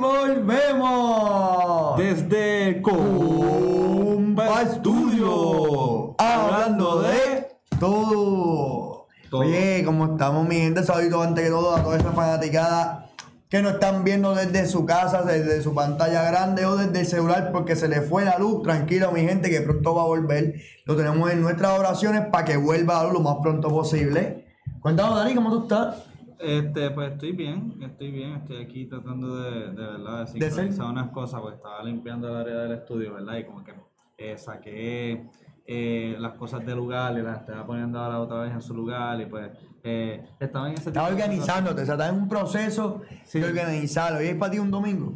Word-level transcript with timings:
volvemos 0.00 1.96
Desde 1.98 2.80
Compa 2.82 4.64
Studio. 4.66 6.16
hablando 6.18 7.02
de 7.02 7.48
todo. 7.78 9.06
Todo. 9.30 9.42
Oye, 9.42 9.84
como 9.84 10.06
estamos, 10.06 10.48
mi 10.48 10.56
gente, 10.56 10.82
saludito 10.82 11.22
antes 11.22 11.44
que 11.44 11.50
todo 11.50 11.76
a 11.76 11.82
toda 11.84 11.98
esa 11.98 12.10
fanaticada 12.12 13.06
que 13.48 13.62
nos 13.62 13.74
están 13.74 14.02
viendo 14.02 14.34
desde 14.34 14.66
su 14.66 14.84
casa, 14.86 15.22
desde 15.22 15.62
su 15.62 15.72
pantalla 15.74 16.22
grande 16.22 16.66
o 16.66 16.76
desde 16.76 17.00
el 17.00 17.06
celular 17.06 17.50
porque 17.52 17.76
se 17.76 17.86
le 17.88 18.00
fue 18.00 18.24
la 18.24 18.38
luz. 18.38 18.62
Tranquilo, 18.62 19.12
mi 19.12 19.20
gente, 19.20 19.50
que 19.50 19.60
pronto 19.60 19.94
va 19.94 20.02
a 20.02 20.06
volver. 20.06 20.54
Lo 20.84 20.96
tenemos 20.96 21.30
en 21.30 21.42
nuestras 21.42 21.78
oraciones 21.78 22.26
para 22.32 22.44
que 22.44 22.56
vuelva 22.56 22.94
la 22.94 23.04
luz 23.04 23.12
lo 23.12 23.20
más 23.20 23.36
pronto 23.42 23.68
posible. 23.68 24.46
Cuéntanos, 24.80 25.16
Dani, 25.16 25.34
¿cómo 25.34 25.50
tú 25.50 25.62
estás? 25.62 26.09
Este, 26.42 26.90
pues 26.90 27.12
estoy 27.12 27.32
bien, 27.32 27.74
estoy 27.82 28.10
bien, 28.10 28.32
estoy 28.36 28.56
aquí 28.58 28.86
tratando 28.86 29.42
de, 29.42 29.72
de 29.72 29.86
verdad, 29.86 30.26
de 30.32 30.38
De 30.38 30.46
sincronizar 30.50 30.86
unas 30.86 31.10
cosas, 31.10 31.40
porque 31.40 31.56
estaba 31.56 31.82
limpiando 31.84 32.28
el 32.28 32.36
área 32.36 32.56
del 32.62 32.72
estudio, 32.72 33.14
¿verdad? 33.14 33.36
Y 33.38 33.44
como 33.44 33.62
que 33.62 33.74
eh, 34.16 34.38
saqué 34.38 35.28
eh, 35.66 36.16
las 36.18 36.32
cosas 36.34 36.64
del 36.64 36.76
lugar 36.76 37.16
y 37.18 37.22
las 37.22 37.40
estaba 37.40 37.66
poniendo 37.66 37.98
ahora 38.00 38.20
otra 38.20 38.40
vez 38.40 38.52
en 38.52 38.62
su 38.62 38.74
lugar 38.74 39.20
y 39.20 39.26
pues 39.26 39.50
eh, 39.84 40.24
estaba 40.40 40.68
en 40.68 40.74
ese 40.74 40.90
de 40.90 40.98
organizándote, 40.98 41.82
o 41.82 41.84
sea, 41.84 41.94
estás 41.94 42.10
en 42.12 42.22
un 42.22 42.28
proceso 42.28 43.02
Sí. 43.24 43.38
de 43.40 43.46
organizarlo. 43.48 44.22
¿Y 44.22 44.26
es 44.28 44.36
para 44.36 44.52
ti 44.52 44.58
un 44.58 44.70
domingo? 44.70 45.12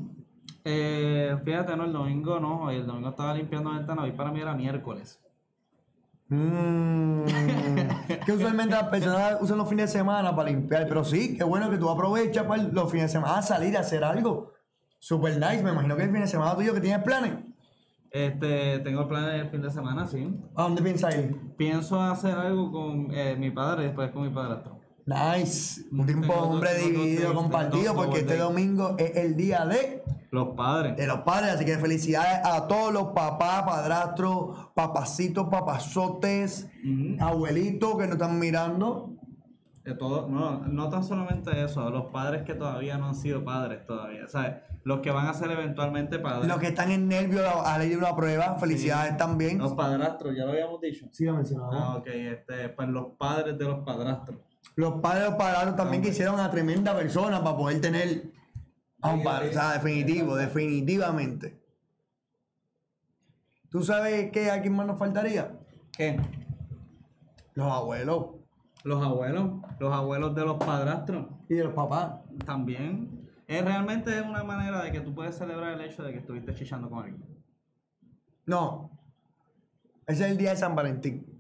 Eh, 0.64 1.36
fíjate, 1.44 1.76
no, 1.76 1.84
el 1.84 1.92
domingo 1.92 2.38
no, 2.38 2.70
el 2.70 2.86
domingo 2.86 3.08
estaba 3.10 3.34
limpiando 3.34 3.70
ventanas, 3.70 4.04
hoy 4.04 4.12
para 4.12 4.30
mí 4.30 4.40
era 4.40 4.54
miércoles. 4.54 5.20
Mm, 6.34 7.24
que 8.24 8.32
usualmente 8.32 8.74
las 8.74 8.88
personas 8.88 9.36
usan 9.40 9.58
los 9.58 9.68
fines 9.68 9.92
de 9.92 9.98
semana 9.98 10.34
para 10.34 10.50
limpiar, 10.50 10.86
pero 10.88 11.04
sí, 11.04 11.36
qué 11.36 11.44
bueno 11.44 11.70
que 11.70 11.78
tú 11.78 11.88
aprovechas 11.88 12.44
para 12.44 12.62
los 12.62 12.90
fines 12.90 13.06
de 13.06 13.12
semana 13.12 13.38
a 13.38 13.42
salir 13.42 13.76
a 13.76 13.80
hacer 13.80 14.02
algo. 14.04 14.52
Super 14.98 15.38
nice, 15.38 15.62
me 15.62 15.70
imagino 15.70 15.96
que 15.96 16.04
el 16.04 16.10
fin 16.10 16.20
de 16.20 16.26
semana 16.26 16.56
tuyo 16.56 16.74
que 16.74 16.80
tienes 16.80 17.02
planes. 17.04 17.32
Este, 18.10 18.78
tengo 18.78 19.08
planes 19.08 19.42
el 19.42 19.50
fin 19.50 19.62
de 19.62 19.70
semana, 19.70 20.06
sí. 20.06 20.34
¿A 20.54 20.62
dónde 20.62 20.82
piensas 20.82 21.16
ir? 21.16 21.36
Pienso 21.56 22.00
hacer 22.00 22.36
algo 22.36 22.70
con 22.70 23.08
eh, 23.12 23.36
mi 23.36 23.50
padre 23.50 23.82
y 23.82 23.86
después 23.86 24.10
con 24.12 24.22
mi 24.22 24.30
padrastro. 24.30 24.80
Nice, 25.06 25.82
un 25.92 26.06
tiempo 26.06 26.32
Tengo 26.32 26.46
hombre 26.46 26.70
dos 26.72 26.84
dividido, 26.84 27.34
compartido, 27.34 27.92
dos 27.92 28.06
porque 28.06 28.20
este 28.20 28.38
domingo 28.38 28.96
es 28.98 29.16
el 29.16 29.36
día 29.36 29.66
de, 29.66 30.02
Los 30.34 30.48
padres. 30.56 30.96
de 30.96 31.06
los 31.06 31.20
padres, 31.20 31.52
así 31.52 31.64
que 31.64 31.78
felicidades 31.78 32.44
a 32.44 32.66
todos 32.66 32.92
los 32.92 33.12
papás, 33.12 33.62
padrastros, 33.62 34.70
papacitos, 34.74 35.46
papazotes, 35.48 36.68
abuelitos 37.20 37.96
que 37.96 38.06
nos 38.06 38.12
están 38.14 38.40
mirando. 38.40 39.10
De 39.84 39.94
todo, 39.94 40.26
no, 40.28 40.60
no 40.66 40.88
tan 40.88 41.04
solamente 41.04 41.62
eso, 41.62 41.88
los 41.90 42.06
padres 42.06 42.42
que 42.42 42.54
todavía 42.54 42.98
no 42.98 43.06
han 43.06 43.14
sido 43.14 43.44
padres 43.44 43.86
todavía, 43.86 44.26
¿sabes? 44.26 44.54
Los 44.82 45.00
que 45.00 45.12
van 45.12 45.28
a 45.28 45.34
ser 45.34 45.52
eventualmente 45.52 46.18
padres. 46.18 46.48
Los 46.48 46.58
que 46.58 46.68
están 46.68 46.90
en 46.90 47.06
nervios 47.06 47.44
a 47.46 47.78
la 47.78 47.84
de 47.84 47.96
una 47.96 48.16
prueba, 48.16 48.56
felicidades 48.58 49.16
también. 49.16 49.58
Los 49.58 49.74
padrastros, 49.74 50.34
ya 50.36 50.46
lo 50.46 50.50
habíamos 50.50 50.80
dicho. 50.80 51.06
Sí, 51.12 51.26
lo 51.26 51.34
mencionamos. 51.34 51.76
Ah, 51.78 51.96
ok, 51.98 52.06
este, 52.08 52.70
pues 52.70 52.88
los 52.88 53.12
padres 53.16 53.56
de 53.56 53.66
los 53.66 53.84
padrastros. 53.84 54.38
Los 54.74 54.94
padres 54.94 55.22
de 55.22 55.28
los 55.30 55.38
padrastros 55.38 55.76
también 55.76 56.00
Hombre. 56.00 56.10
quisieron 56.10 56.40
a 56.40 56.50
tremenda 56.50 56.96
persona 56.96 57.44
para 57.44 57.56
poder 57.56 57.80
tener 57.80 58.33
a 59.04 59.12
un 59.12 59.22
padre. 59.22 59.50
O 59.50 59.52
sea, 59.52 59.72
definitivo, 59.74 60.34
definitivamente. 60.34 61.60
¿Tú 63.68 63.82
sabes 63.82 64.30
qué 64.32 64.50
a 64.50 64.62
quién 64.62 64.74
más 64.74 64.86
nos 64.86 64.98
faltaría? 64.98 65.60
¿Qué? 65.96 66.18
Los 67.54 67.70
abuelos 67.70 68.26
Los 68.82 69.02
abuelos, 69.04 69.60
los 69.78 69.92
abuelos 69.92 70.34
de 70.34 70.44
los 70.44 70.56
padrastros 70.56 71.26
y 71.48 71.54
de 71.54 71.64
los 71.64 71.74
papás. 71.74 72.20
también. 72.46 73.28
Es 73.46 73.62
realmente 73.62 74.22
una 74.22 74.42
manera 74.42 74.82
de 74.82 74.90
que 74.90 75.00
tú 75.00 75.14
puedes 75.14 75.36
celebrar 75.36 75.72
el 75.72 75.82
hecho 75.82 76.02
de 76.02 76.12
que 76.12 76.18
estuviste 76.20 76.54
chichando 76.54 76.88
con 76.88 77.00
alguien. 77.00 77.22
No. 78.46 78.90
Ese 80.06 80.24
es 80.24 80.30
el 80.30 80.38
día 80.38 80.50
de 80.50 80.56
San 80.56 80.74
Valentín. 80.74 81.33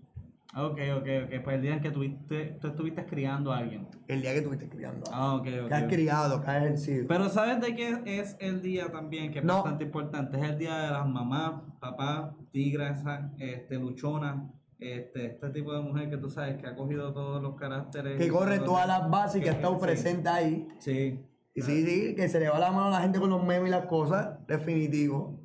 Ok, 0.56 0.78
ok, 0.98 1.08
ok. 1.24 1.42
Pues 1.42 1.56
el 1.56 1.62
día 1.62 1.74
en 1.74 1.80
que 1.80 1.90
tuviste, 1.90 2.58
tú 2.60 2.68
estuviste 2.68 3.04
criando 3.06 3.52
a 3.52 3.58
alguien. 3.58 3.88
El 4.06 4.22
día 4.22 4.32
que 4.32 4.38
estuviste 4.38 4.68
criando. 4.68 5.02
Ah, 5.12 5.34
ok, 5.34 5.46
ok. 5.62 5.68
que 5.68 5.74
has 5.74 5.84
criado, 5.84 6.40
que 6.40 6.50
has 6.50 6.62
ejercido. 6.64 7.06
Pero 7.08 7.28
¿sabes 7.28 7.60
de 7.60 7.74
qué 7.74 8.00
es 8.06 8.36
el 8.40 8.62
día 8.62 8.90
también? 8.92 9.32
Que 9.32 9.40
es 9.40 9.44
No. 9.44 9.54
bastante 9.54 9.84
importante. 9.84 10.36
Es 10.38 10.44
el 10.44 10.58
día 10.58 10.76
de 10.78 10.90
las 10.90 11.06
mamás, 11.08 11.62
papás, 11.80 12.34
tigras, 12.52 13.02
este, 13.38 13.76
luchonas, 13.76 14.36
este, 14.78 15.26
este 15.26 15.50
tipo 15.50 15.72
de 15.72 15.80
mujer 15.80 16.10
que 16.10 16.18
tú 16.18 16.30
sabes 16.30 16.56
que 16.60 16.66
ha 16.68 16.76
cogido 16.76 17.12
todos 17.12 17.42
los 17.42 17.56
caracteres. 17.56 18.18
que 18.18 18.28
corre 18.28 18.60
todas 18.60 18.86
las 18.86 19.10
bases 19.10 19.40
y 19.40 19.44
que 19.44 19.50
ha 19.50 19.54
estado 19.54 19.74
sí. 19.74 19.80
presente 19.80 20.28
ahí. 20.28 20.68
Sí. 20.78 21.20
Y 21.56 21.62
sí, 21.62 21.84
sí, 21.86 22.14
que 22.16 22.28
se 22.28 22.40
le 22.40 22.48
va 22.48 22.58
la 22.58 22.70
mano 22.72 22.86
a 22.86 22.90
la 22.90 23.00
gente 23.00 23.20
con 23.20 23.30
los 23.30 23.44
memes 23.44 23.68
y 23.68 23.70
las 23.70 23.86
cosas. 23.86 24.44
Definitivo. 24.46 25.40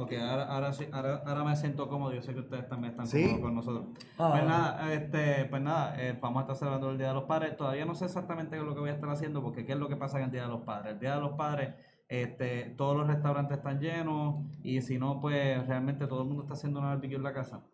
Ok, 0.00 0.12
ahora, 0.12 0.44
ahora, 0.44 0.72
sí, 0.72 0.86
ahora, 0.92 1.22
ahora 1.26 1.42
me 1.42 1.56
siento 1.56 1.88
cómodo. 1.88 2.12
Yo 2.12 2.22
sé 2.22 2.32
que 2.32 2.40
ustedes 2.40 2.68
también 2.68 2.92
están 2.92 3.08
¿Sí? 3.08 3.22
cómodos 3.22 3.40
con 3.40 3.54
nosotros. 3.56 3.86
Ah. 4.16 4.28
Pues 4.30 4.44
nada, 4.44 4.92
este, 4.94 5.44
pues 5.46 5.60
nada, 5.60 6.00
eh, 6.00 6.16
vamos 6.20 6.38
a 6.38 6.40
estar 6.42 6.56
celebrando 6.56 6.90
el 6.90 6.98
Día 6.98 7.08
de 7.08 7.14
los 7.14 7.24
Padres. 7.24 7.56
Todavía 7.56 7.84
no 7.84 7.96
sé 7.96 8.04
exactamente 8.04 8.56
qué 8.56 8.62
es 8.62 8.68
lo 8.68 8.74
que 8.74 8.80
voy 8.80 8.90
a 8.90 8.94
estar 8.94 9.10
haciendo, 9.10 9.42
porque 9.42 9.66
qué 9.66 9.72
es 9.72 9.78
lo 9.78 9.88
que 9.88 9.96
pasa 9.96 10.18
en 10.18 10.26
el 10.26 10.30
Día 10.30 10.42
de 10.42 10.48
los 10.48 10.62
Padres. 10.62 10.92
El 10.92 11.00
Día 11.00 11.16
de 11.16 11.20
los 11.20 11.32
Padres, 11.32 11.74
este, 12.08 12.74
todos 12.76 12.96
los 12.96 13.08
restaurantes 13.08 13.58
están 13.58 13.80
llenos, 13.80 14.36
y 14.62 14.80
si 14.82 14.98
no, 14.98 15.20
pues 15.20 15.66
realmente 15.66 16.06
todo 16.06 16.22
el 16.22 16.28
mundo 16.28 16.44
está 16.44 16.54
haciendo 16.54 16.78
una 16.78 16.90
barbecue 16.90 17.16
en 17.16 17.24
la 17.24 17.32
casa. 17.32 17.64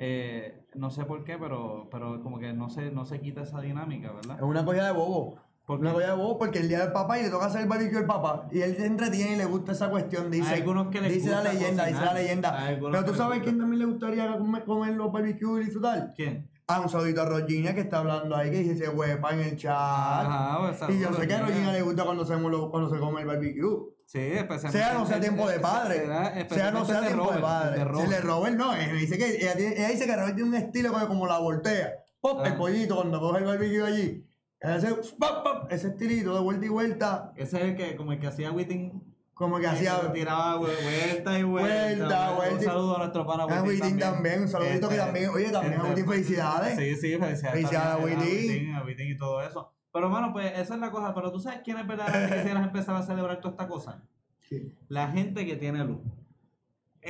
Eh, 0.00 0.64
no 0.74 0.90
sé 0.90 1.04
por 1.04 1.24
qué, 1.24 1.38
pero, 1.38 1.88
pero 1.90 2.22
como 2.22 2.38
que 2.38 2.52
no 2.52 2.70
se, 2.70 2.90
no 2.90 3.04
se 3.04 3.20
quita 3.20 3.42
esa 3.42 3.60
dinámica, 3.60 4.12
¿verdad? 4.12 4.36
Es 4.36 4.42
una 4.42 4.64
cosa 4.64 4.84
de 4.84 4.92
bobo. 4.92 5.38
¿Por 5.68 5.80
una 5.80 5.92
cosa 5.92 6.16
de 6.16 6.34
porque 6.38 6.60
el 6.60 6.68
día 6.70 6.78
del 6.80 6.92
papá 6.92 7.18
y 7.18 7.24
le 7.24 7.28
toca 7.28 7.44
hacer 7.44 7.60
el 7.60 7.68
barbecue 7.68 7.98
al 7.98 8.06
papá. 8.06 8.48
Y 8.50 8.62
él 8.62 8.74
se 8.74 8.86
entretiene 8.86 9.34
y 9.34 9.36
le 9.36 9.44
gusta 9.44 9.72
esa 9.72 9.90
cuestión. 9.90 10.30
Dice, 10.30 10.48
Hay 10.48 10.60
algunos 10.62 10.88
que 10.88 10.98
les 11.02 11.12
dice 11.12 11.28
la 11.28 11.42
leyenda, 11.42 11.84
dice 11.84 12.00
la 12.00 12.14
leyenda. 12.14 12.58
Hay 12.58 12.74
algunos 12.76 12.92
Pero 12.92 13.04
tú 13.04 13.04
que 13.04 13.10
les 13.10 13.18
sabes 13.18 13.34
gusta. 13.36 13.44
quién 13.44 13.58
también 13.58 13.78
le 13.80 13.84
gustaría 13.84 14.38
comer, 14.38 14.64
comer 14.64 14.94
los 14.94 15.12
barbecue 15.12 15.60
y 15.60 15.64
disfrutar. 15.66 16.14
¿Quién? 16.16 16.48
Ah, 16.68 16.80
un 16.80 16.88
saludito 16.88 17.20
a 17.20 17.26
Regina 17.28 17.74
que 17.74 17.80
está 17.82 17.98
hablando 17.98 18.34
ahí, 18.34 18.50
que 18.50 18.60
dice 18.60 18.78
se 18.78 18.88
huepa 18.88 19.34
en 19.34 19.40
el 19.40 19.56
chat. 19.58 19.74
Ajá, 19.74 20.58
pues, 20.58 20.76
y 20.88 21.00
yo 21.00 21.04
saludos, 21.08 21.16
sé 21.20 21.28
que 21.28 21.34
a. 21.34 21.46
Regina 21.46 21.72
le 21.72 21.82
gusta 21.82 22.04
cuando 22.04 22.24
se, 22.24 22.34
cuando 22.34 22.90
se 22.90 22.98
come 22.98 23.20
el 23.20 23.26
barbecue. 23.26 23.78
Sí, 24.06 24.18
especialmente. 24.20 24.78
Sea 24.78 24.94
no 24.94 25.06
sea 25.06 25.20
tiempo 25.20 25.46
de 25.50 25.60
padre. 25.60 26.06
Sea 26.48 26.70
no 26.70 26.86
sea 26.86 27.00
tiempo 27.06 27.30
de 27.30 27.40
padre. 27.40 27.84
Si 28.00 28.06
le 28.06 28.20
Robert 28.22 28.56
no, 28.56 28.74
ella 28.74 28.94
dice 28.94 29.18
que, 29.18 29.36
ella, 29.36 29.54
tiene- 29.54 29.74
ella 29.76 29.88
dice 29.88 30.06
que 30.06 30.16
Robert 30.16 30.34
tiene 30.34 30.48
un 30.48 30.56
estilo 30.56 30.92
como, 30.94 31.08
como 31.08 31.26
la 31.26 31.36
voltea. 31.38 31.92
Pop, 32.20 32.40
el 32.46 32.56
pollito 32.56 32.96
cuando 32.96 33.20
coge 33.20 33.40
el 33.40 33.44
barbecue 33.44 33.82
allí. 33.84 34.24
Hace 34.60 34.92
pop, 34.94 35.42
pop, 35.44 35.66
ese 35.70 35.88
estilito 35.88 36.34
de 36.34 36.40
vuelta 36.40 36.66
y 36.66 36.68
vuelta. 36.68 37.32
Ese 37.36 37.58
es 37.58 37.62
el 37.64 37.76
que, 37.76 37.96
como 37.96 38.12
el 38.12 38.18
que 38.18 38.26
hacía 38.26 38.50
Whiting. 38.50 39.04
Como 39.34 39.58
que 39.60 39.68
hacía. 39.68 40.00
que 40.00 40.08
tiraba 40.08 40.56
vu- 40.58 40.66
vuelta 40.66 41.38
y 41.38 41.42
vuelta. 41.44 41.96
Vuelta, 41.96 42.30
Un 42.30 42.36
vuelta 42.36 42.64
saludo 42.64 42.96
a 42.96 42.98
nuestro 42.98 43.24
pana 43.24 43.44
A 43.44 43.62
Witin 43.62 43.98
también, 43.98 44.42
un 44.42 44.48
saludito 44.48 44.88
que 44.88 44.94
Este, 44.96 45.06
también, 45.06 45.30
oye, 45.30 45.50
también 45.50 45.74
a 45.74 45.76
este, 45.76 45.88
Witin 45.90 46.08
felicidades. 46.08 46.76
Sí, 46.76 46.94
sí, 46.96 47.16
felicidades. 47.18 47.40
Felicidades 47.52 47.86
a 47.86 47.98
también 47.98 48.18
Witin. 48.20 48.74
A 48.74 48.82
Witin 48.84 49.10
y 49.12 49.16
todo 49.16 49.42
eso. 49.42 49.72
Pero 49.92 50.10
bueno, 50.10 50.32
pues 50.32 50.52
esa 50.58 50.74
es 50.74 50.80
la 50.80 50.90
cosa. 50.90 51.14
Pero 51.14 51.30
tú 51.30 51.38
sabes 51.38 51.60
quién 51.64 51.78
es 51.78 51.86
verdaderamente 51.86 52.36
quisieras 52.36 52.64
empezar 52.64 52.96
a 52.96 53.02
celebrar 53.02 53.40
toda 53.40 53.52
esta 53.52 53.68
cosa. 53.68 54.02
Sí. 54.48 54.74
La 54.88 55.08
gente 55.12 55.46
que 55.46 55.54
tiene 55.54 55.84
luz. 55.84 56.00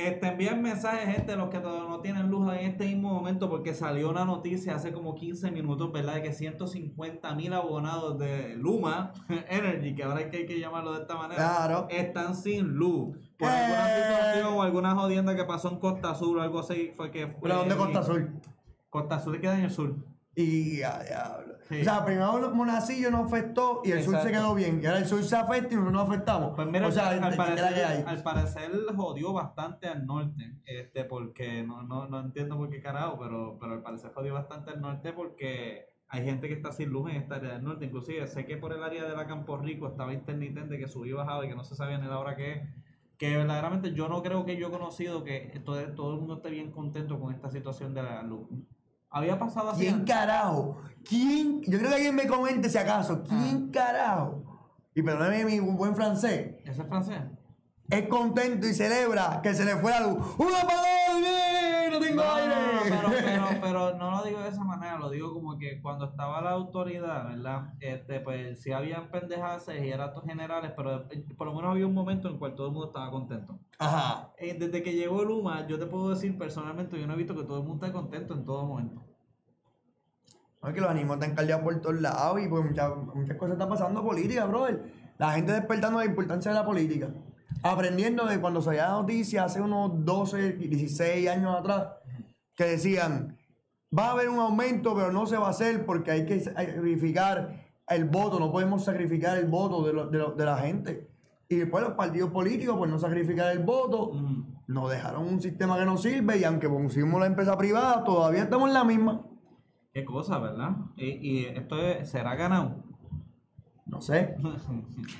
Este, 0.05 0.27
envíen 0.27 0.61
mensajes, 0.61 1.13
gente, 1.13 1.35
los 1.35 1.49
que 1.49 1.59
todavía 1.59 1.89
no 1.89 1.99
tienen 1.99 2.29
luz 2.29 2.53
en 2.53 2.59
este 2.71 2.85
mismo 2.85 3.13
momento, 3.13 3.49
porque 3.49 3.73
salió 3.73 4.09
una 4.09 4.23
noticia 4.23 4.75
hace 4.75 4.93
como 4.93 5.13
15 5.15 5.51
minutos, 5.51 5.91
¿verdad? 5.91 6.15
De 6.15 6.23
que 6.23 6.31
150 6.33 7.35
mil 7.35 7.51
abonados 7.53 8.17
de 8.17 8.55
Luma 8.55 9.11
Energy, 9.49 9.95
que 9.95 10.03
ahora 10.03 10.19
hay 10.19 10.29
que, 10.29 10.37
hay 10.37 10.45
que 10.45 10.59
llamarlo 10.59 10.93
de 10.93 11.01
esta 11.01 11.15
manera, 11.17 11.35
Claro. 11.57 11.87
están 11.89 12.35
sin 12.35 12.67
luz. 12.67 13.17
Por 13.37 13.49
Eh. 13.49 13.51
alguna 13.51 13.87
situación 13.95 14.53
o 14.57 14.61
alguna 14.61 14.95
jodienda 14.95 15.35
que 15.35 15.43
pasó 15.43 15.69
en 15.69 15.79
Costa 15.79 16.11
Azul 16.11 16.37
o 16.37 16.41
algo 16.41 16.59
así, 16.59 16.91
fue 16.95 17.11
que 17.11 17.27
fue. 17.27 17.41
¿Pero 17.43 17.55
dónde 17.57 17.75
Costa 17.75 17.99
Azul? 17.99 18.39
Costa 18.89 19.15
Azul 19.15 19.39
queda 19.41 19.57
en 19.57 19.65
el 19.65 19.71
sur. 19.71 19.95
Y 20.35 20.81
a 20.81 20.99
diablo. 20.99 21.48
Sí. 21.69 21.81
O 21.81 21.83
sea, 21.83 22.03
primero 22.03 22.39
los 22.39 22.53
Monacillo 22.55 23.11
no 23.11 23.25
afectó 23.25 23.81
y 23.85 23.91
el 23.91 24.03
sur 24.03 24.19
se 24.21 24.31
quedó 24.31 24.55
bien. 24.55 24.81
Y 24.81 24.87
ahora 24.87 24.99
el 24.99 25.05
sur 25.05 25.23
se 25.23 25.35
afecta 25.35 25.71
y 25.71 25.77
nosotros 25.77 25.93
nos 25.93 26.09
afectamos. 26.09 26.53
Pues 26.55 26.67
mira, 26.67 26.87
o 26.87 26.91
sea, 26.91 27.09
al, 27.09 27.29
¿qué 27.29 27.37
parecer, 27.37 28.03
al 28.07 28.23
parecer 28.23 28.71
jodió 28.95 29.33
bastante 29.33 29.87
al 29.87 30.03
norte, 30.07 30.55
este, 30.65 31.03
porque 31.03 31.61
no, 31.61 31.83
no, 31.83 32.07
no 32.07 32.19
entiendo 32.21 32.57
por 32.57 32.71
qué 32.71 32.81
carajo, 32.81 33.19
pero, 33.19 33.57
pero 33.59 33.73
al 33.73 33.83
parecer 33.83 34.11
jodió 34.15 34.33
bastante 34.33 34.71
al 34.71 34.81
norte 34.81 35.13
porque 35.13 35.93
hay 36.07 36.25
gente 36.25 36.47
que 36.47 36.55
está 36.55 36.71
sin 36.71 36.89
luz 36.89 37.11
en 37.11 37.17
esta 37.17 37.35
área 37.35 37.53
del 37.53 37.63
norte, 37.63 37.85
inclusive 37.85 38.25
sé 38.25 38.47
que 38.47 38.57
por 38.57 38.73
el 38.73 38.81
área 38.81 39.03
de 39.05 39.15
la 39.15 39.27
Campo 39.27 39.55
Rico 39.57 39.87
estaba 39.87 40.11
intermitente 40.11 40.79
que 40.79 40.87
subía 40.87 41.11
y 41.11 41.13
bajaba 41.13 41.45
y 41.45 41.49
que 41.49 41.55
no 41.55 41.63
se 41.63 41.75
sabía 41.75 41.99
ni 41.99 42.07
la 42.07 42.17
hora 42.17 42.35
que 42.35 42.53
es, 42.53 42.61
que 43.19 43.37
verdaderamente 43.37 43.93
yo 43.93 44.09
no 44.09 44.23
creo 44.23 44.43
que 44.43 44.57
yo 44.57 44.69
he 44.69 44.71
conocido 44.71 45.23
que 45.23 45.61
todo, 45.63 45.79
todo 45.93 46.13
el 46.13 46.19
mundo 46.19 46.37
esté 46.37 46.49
bien 46.49 46.71
contento 46.71 47.19
con 47.19 47.31
esta 47.31 47.51
situación 47.51 47.93
de 47.93 48.01
la 48.01 48.23
luz. 48.23 48.47
Había 49.09 49.37
pasado 49.39 49.71
así. 49.71 49.81
¿Quién 49.81 49.93
antes? 49.95 50.15
carajo? 50.15 50.77
¿Quién? 51.07 51.61
Yo 51.63 51.77
creo 51.79 51.89
que 51.89 51.95
alguien 51.95 52.15
me 52.15 52.27
comente 52.27 52.69
si 52.69 52.77
acaso. 52.77 53.23
Ah. 53.25 53.27
¿Quién 53.43 53.69
carajo? 53.69 54.43
Y 54.93 55.01
perdóname 55.01 55.45
mi 55.45 55.59
buen 55.59 55.95
francés. 55.95 56.55
¿Ese 56.65 56.81
es 56.81 56.87
francés? 56.87 57.19
es 57.89 58.07
contento 58.07 58.67
y 58.67 58.73
celebra 58.75 59.39
que 59.41 59.51
se 59.55 59.65
le 59.65 59.75
fue 59.77 59.89
la 59.91 60.01
luz. 60.01 60.17
¡Un 60.37 60.53
apagón! 60.53 61.21
¡Bien! 61.21 61.91
¡No 61.91 61.99
tengo 61.99 62.23
No, 62.23 62.35
aire! 62.35 62.55
pero, 62.83 63.09
pero, 63.69 63.95
no 63.97 64.09
lo 64.09 64.23
digo 64.23 64.39
de 64.39 64.49
esa 64.49 64.63
manera, 64.63 64.97
lo 64.97 65.11
digo 65.11 65.31
como 65.31 65.57
que 65.59 65.79
cuando 65.79 66.05
estaba 66.05 66.41
la 66.41 66.51
autoridad, 66.51 67.29
¿verdad? 67.29 67.73
Este, 67.79 68.19
pues 68.19 68.59
sí 68.61 68.71
habían 68.71 69.11
pendejadas 69.11 69.67
y 69.67 69.89
eratos 69.89 70.23
generales, 70.25 70.71
pero 70.75 71.05
eh, 71.11 71.23
por 71.37 71.47
lo 71.47 71.53
menos 71.53 71.71
había 71.71 71.85
un 71.85 71.93
momento 71.93 72.27
en 72.27 72.33
el 72.33 72.39
cual 72.39 72.55
todo 72.55 72.67
el 72.67 72.73
mundo 72.73 72.87
estaba 72.87 73.11
contento. 73.11 73.59
Ajá. 73.77 74.33
Eh, 74.39 74.55
desde 74.57 74.81
que 74.81 74.93
llegó 74.93 75.23
Luma, 75.23 75.67
yo 75.67 75.77
te 75.77 75.85
puedo 75.85 76.09
decir 76.09 76.35
personalmente, 76.35 76.99
yo 76.99 77.05
no 77.05 77.13
he 77.13 77.17
visto 77.17 77.35
que 77.35 77.43
todo 77.43 77.59
el 77.59 77.63
mundo 77.63 77.85
esté 77.85 77.95
contento 77.95 78.33
en 78.33 78.43
todo 78.43 78.65
momento. 78.65 79.03
No, 80.61 80.69
es 80.69 80.75
que 80.75 80.81
los 80.81 80.89
ánimos 80.89 81.17
están 81.17 81.35
caldeados 81.35 81.63
por 81.63 81.79
todos 81.79 82.01
lados 82.01 82.41
y 82.41 82.47
pues 82.47 82.65
muchas, 82.65 82.91
muchas 83.13 83.37
cosas 83.37 83.53
están 83.53 83.69
pasando 83.69 84.03
política, 84.03 84.45
brother. 84.45 84.91
La 85.17 85.33
gente 85.33 85.51
despertando 85.51 85.99
la 85.99 86.05
importancia 86.05 86.51
de 86.51 86.57
la 86.57 86.65
política. 86.65 87.09
Aprendiendo 87.61 88.25
de 88.25 88.39
cuando 88.39 88.61
salía 88.61 88.87
la 88.87 88.93
noticia 88.93 89.43
hace 89.43 89.61
unos 89.61 90.05
12, 90.05 90.53
16 90.53 91.29
años 91.29 91.55
atrás, 91.55 91.87
que 92.55 92.65
decían, 92.65 93.38
va 93.97 94.07
a 94.07 94.11
haber 94.11 94.29
un 94.29 94.39
aumento, 94.39 94.95
pero 94.95 95.11
no 95.11 95.25
se 95.25 95.37
va 95.37 95.47
a 95.47 95.51
hacer 95.51 95.85
porque 95.85 96.11
hay 96.11 96.25
que 96.25 96.39
sacrificar 96.39 97.65
el 97.87 98.05
voto, 98.05 98.39
no 98.39 98.51
podemos 98.51 98.85
sacrificar 98.85 99.37
el 99.37 99.47
voto 99.47 99.83
de, 99.85 99.93
lo- 99.93 100.07
de 100.07 100.17
lo- 100.19 100.31
de 100.33 100.45
la 100.45 100.57
gente. 100.59 101.09
Y 101.47 101.55
después 101.55 101.83
los 101.83 101.93
partidos 101.93 102.29
políticos, 102.29 102.77
por 102.77 102.87
no 102.87 102.99
sacrificar 102.99 103.51
el 103.51 103.59
voto, 103.59 104.11
Mm. 104.13 104.43
nos 104.67 104.91
dejaron 104.91 105.25
un 105.27 105.41
sistema 105.41 105.77
que 105.79 105.85
no 105.85 105.97
sirve 105.97 106.37
y 106.37 106.43
aunque 106.43 106.69
pusimos 106.69 107.19
la 107.19 107.25
empresa 107.25 107.57
privada, 107.57 108.03
todavía 108.03 108.43
estamos 108.43 108.67
en 108.67 108.73
la 108.75 108.83
misma. 108.83 109.25
Qué 109.91 110.05
cosa, 110.05 110.37
¿verdad? 110.37 110.71
Y, 110.95 111.05
y 111.39 111.45
esto 111.45 111.77
es- 111.79 112.07
será 112.11 112.35
ganado. 112.35 112.75
No 113.87 114.01
sé. 114.01 114.35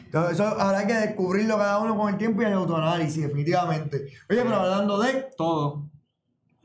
Entonces, 0.06 0.34
eso 0.34 0.46
habrá 0.46 0.86
que 0.86 0.94
descubrirlo 0.94 1.58
cada 1.58 1.80
uno 1.80 1.98
con 1.98 2.10
el 2.10 2.18
tiempo 2.20 2.44
y 2.44 2.46
el 2.46 2.54
autoanálisis, 2.54 3.24
definitivamente. 3.24 3.98
Oye, 4.30 4.44
pero 4.44 4.58
hablando 4.58 5.00
de, 5.00 5.26
Todo. 5.36 5.90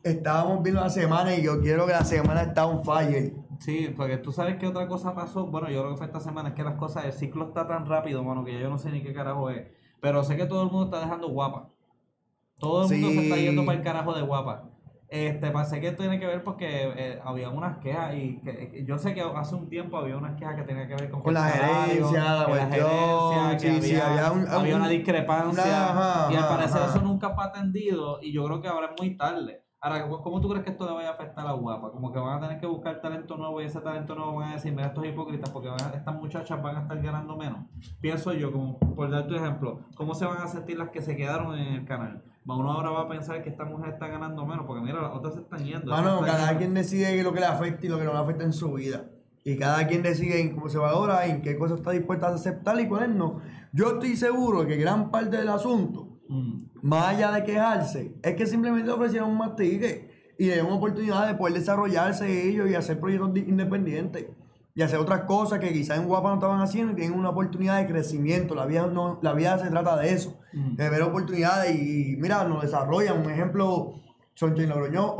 Estábamos 0.05 0.63
viendo 0.63 0.81
la 0.81 0.91
semana 0.91 1.35
y 1.35 1.43
yo 1.43 1.61
quiero 1.61 1.87
que 1.87 1.93
la 1.93 2.05
semana 2.05 2.43
está 2.43 2.67
on 2.67 2.85
fire. 2.85 3.35
Sí, 3.61 3.93
porque 3.97 4.19
tú 4.19 4.31
sabes 4.33 4.57
que 4.57 4.67
otra 4.67 4.87
cosa 4.87 5.15
pasó. 5.15 5.47
Bueno, 5.47 5.69
yo 5.71 5.81
creo 5.81 5.93
que 5.93 5.97
fue 5.99 6.07
esta 6.07 6.21
semana, 6.21 6.51
es 6.51 6.55
que 6.55 6.63
las 6.63 6.75
cosas, 6.75 7.05
el 7.07 7.13
ciclo 7.13 7.49
está 7.49 7.67
tan 7.67 7.87
rápido, 7.87 8.23
mano, 8.23 8.45
que 8.45 8.59
yo 8.61 8.69
no 8.69 8.79
sé 8.79 8.91
ni 8.91 9.03
qué 9.03 9.13
carajo 9.15 9.51
es. 9.51 9.67
Pero 10.01 10.23
sé 10.23 10.37
que 10.37 10.47
todo 10.47 10.63
el 10.65 10.71
mundo 10.71 10.85
está 10.87 11.01
dejando 11.01 11.29
guapa. 11.29 11.71
Todo 12.59 12.85
el 12.85 12.91
mundo 13.01 13.09
se 13.11 13.25
está 13.25 13.37
Sí. 13.37 13.43
yendo 13.43 13.65
para 13.65 13.79
el 13.79 13.85
carajo 13.85 14.13
de 14.15 14.23
guapa. 14.23 14.65
Este, 15.09 15.51
pensé 15.51 15.81
que 15.81 15.93
tiene 15.93 16.19
que 16.19 16.27
ver 16.27 16.43
porque 16.43 16.67
eh, 16.97 17.21
había 17.25 17.49
unas 17.49 17.79
quejas 17.79 18.15
y 18.17 18.41
que, 18.41 18.71
que- 18.71 18.85
yo 18.85 18.99
sé 18.99 19.15
que 19.15 19.21
hace 19.21 19.55
un 19.55 19.69
tiempo 19.69 19.97
había 19.97 20.17
unas 20.17 20.37
quejas 20.37 20.57
que 20.57 20.63
tenían 20.63 20.89
que 20.89 20.95
ver 20.95 21.11
con, 21.11 21.23
Con 21.23 21.35
la 21.35 21.45
gerencia, 21.45 22.35
la 22.35 22.47
cuestión, 22.47 23.61
sí, 23.61 23.83
sí, 23.83 23.97
había, 24.01 24.33
un- 24.33 24.49
había 24.49 24.75
un- 24.75 24.81
una 24.81 24.89
discrepancia 24.91 25.63
una- 25.65 25.91
ajá, 26.25 26.33
y 26.33 26.37
al 26.37 26.49
parecer 26.49 26.83
ajá. 26.83 26.91
eso 26.91 27.01
nunca 27.05 27.31
fue 27.31 27.45
atendido 27.45 28.19
y 28.23 28.33
yo 28.33 28.45
creo 28.45 28.61
que 28.61 28.69
ahora 28.69 28.87
es 28.95 29.01
muy 29.01 29.17
tarde. 29.17 29.63
Ahora, 29.85 30.09
¿cómo 30.09 30.41
tú 30.41 30.49
crees 30.49 30.65
que 30.65 30.71
esto 30.71 30.87
le 30.87 30.95
vaya 30.95 31.11
a 31.11 31.13
afectar 31.13 31.47
a 31.47 31.53
Guapa? 31.53 31.91
Como 31.93 32.11
que 32.11 32.19
van 32.19 32.39
a 32.39 32.41
tener 32.41 32.59
que 32.59 32.67
buscar 32.67 33.03
talento 33.03 33.37
nuevo 33.37 33.61
y 33.61 33.67
ese 33.67 33.81
talento 33.83 34.15
nuevo 34.15 34.37
van 34.37 34.53
a 34.53 34.55
decir, 34.55 34.73
mira, 34.73 34.87
estos 34.87 35.05
hipócritas, 35.05 35.51
porque 35.51 35.69
van 35.69 35.79
a- 35.83 35.95
estas 35.95 36.15
muchachas 36.15 36.63
van 36.63 36.77
a 36.77 36.81
estar 36.81 37.03
ganando 37.03 37.37
menos. 37.37 37.59
Pienso 38.01 38.33
yo, 38.33 38.51
como 38.51 38.79
por 38.79 39.11
dar 39.11 39.27
tu 39.27 39.35
ejemplo, 39.35 39.81
¿cómo 39.95 40.15
se 40.15 40.25
van 40.25 40.39
a 40.39 40.49
sentir 40.49 40.79
las 40.79 40.89
que 40.89 41.03
se 41.03 41.15
quedaron 41.17 41.55
en 41.59 41.75
el 41.75 41.85
canal? 41.85 42.25
Va, 42.49 42.57
Uno 42.57 42.73
ahora 42.73 42.89
va 42.91 43.01
a 43.03 43.09
pensar 43.09 43.43
que 43.43 43.51
esta 43.51 43.67
mujer 43.67 43.91
está 43.93 44.09
ganando 44.09 44.47
menos, 44.47 44.65
porque 44.67 44.81
mira, 44.83 45.03
las 45.03 45.15
otras 45.15 45.35
se 45.35 45.41
están 45.41 45.63
yendo. 45.63 45.95
Están 45.95 46.25
cada 46.25 46.47
yendo. 46.47 46.59
quien 46.61 46.73
decide 46.75 47.23
lo 47.23 47.35
que 47.35 47.41
le 47.41 47.47
afecta 47.47 47.85
y 47.85 47.91
lo 47.91 47.99
que 47.99 48.05
no 48.05 48.13
le 48.15 48.19
afecta 48.21 48.45
en 48.45 48.55
su 48.55 48.73
vida. 48.73 49.05
Y 49.45 49.59
cada 49.59 49.87
quien 49.87 50.03
decide 50.03 50.41
en 50.41 50.55
cómo 50.55 50.71
se 50.71 50.79
valora, 50.79 51.27
en 51.27 51.43
qué 51.43 51.59
cosas 51.59 51.77
está 51.81 51.91
dispuesta 51.91 52.29
a 52.29 52.35
aceptar 52.35 52.81
y 52.81 52.89
cuáles 52.89 53.11
no. 53.11 53.41
Yo 53.75 53.89
estoy 53.89 54.17
seguro 54.17 54.67
que 54.67 54.77
gran 54.77 55.11
parte 55.11 55.37
del 55.37 55.51
asunto 55.51 56.09
Mm. 56.27 56.74
Más 56.85 57.15
allá 57.15 57.33
de 57.33 57.45
quejarse, 57.45 58.13
es 58.23 58.35
que 58.35 58.47
simplemente 58.47 58.91
ofrecieron 58.91 59.35
más 59.37 59.57
tickets 59.57 60.01
y 60.39 60.47
le 60.47 60.53
dieron 60.55 60.73
oportunidad 60.73 61.27
de 61.27 61.35
poder 61.35 61.55
desarrollarse 61.55 62.49
ellos 62.49 62.69
y 62.71 62.75
hacer 62.75 63.01
proyectos 63.01 63.33
di- 63.33 63.41
independientes 63.49 64.27
y 64.75 64.83
hacer 64.83 64.99
otras 64.99 65.21
cosas 65.23 65.61
que 65.61 65.73
quizás 65.73 65.99
en 65.99 66.07
Guapa 66.07 66.29
no 66.29 66.35
estaban 66.35 66.61
haciendo 66.61 66.93
y 66.93 66.97
tienen 66.97 67.19
una 67.19 67.31
oportunidad 67.31 67.79
de 67.79 67.87
crecimiento. 67.87 68.55
La 68.55 68.67
vida, 68.67 68.87
no, 68.89 69.19
la 69.23 69.33
vida 69.33 69.57
se 69.59 69.71
trata 69.71 69.97
de 69.97 70.13
eso, 70.13 70.37
Mm. 70.53 70.75
de 70.77 70.91
ver 70.91 71.03
oportunidades 71.03 71.75
y, 71.75 72.17
mira, 72.19 72.45
nos 72.45 72.63
desarrollan. 72.63 73.21
Un 73.25 73.31
ejemplo, 73.31 73.95
Sonchen 74.35 74.69
Logroño 74.69 75.15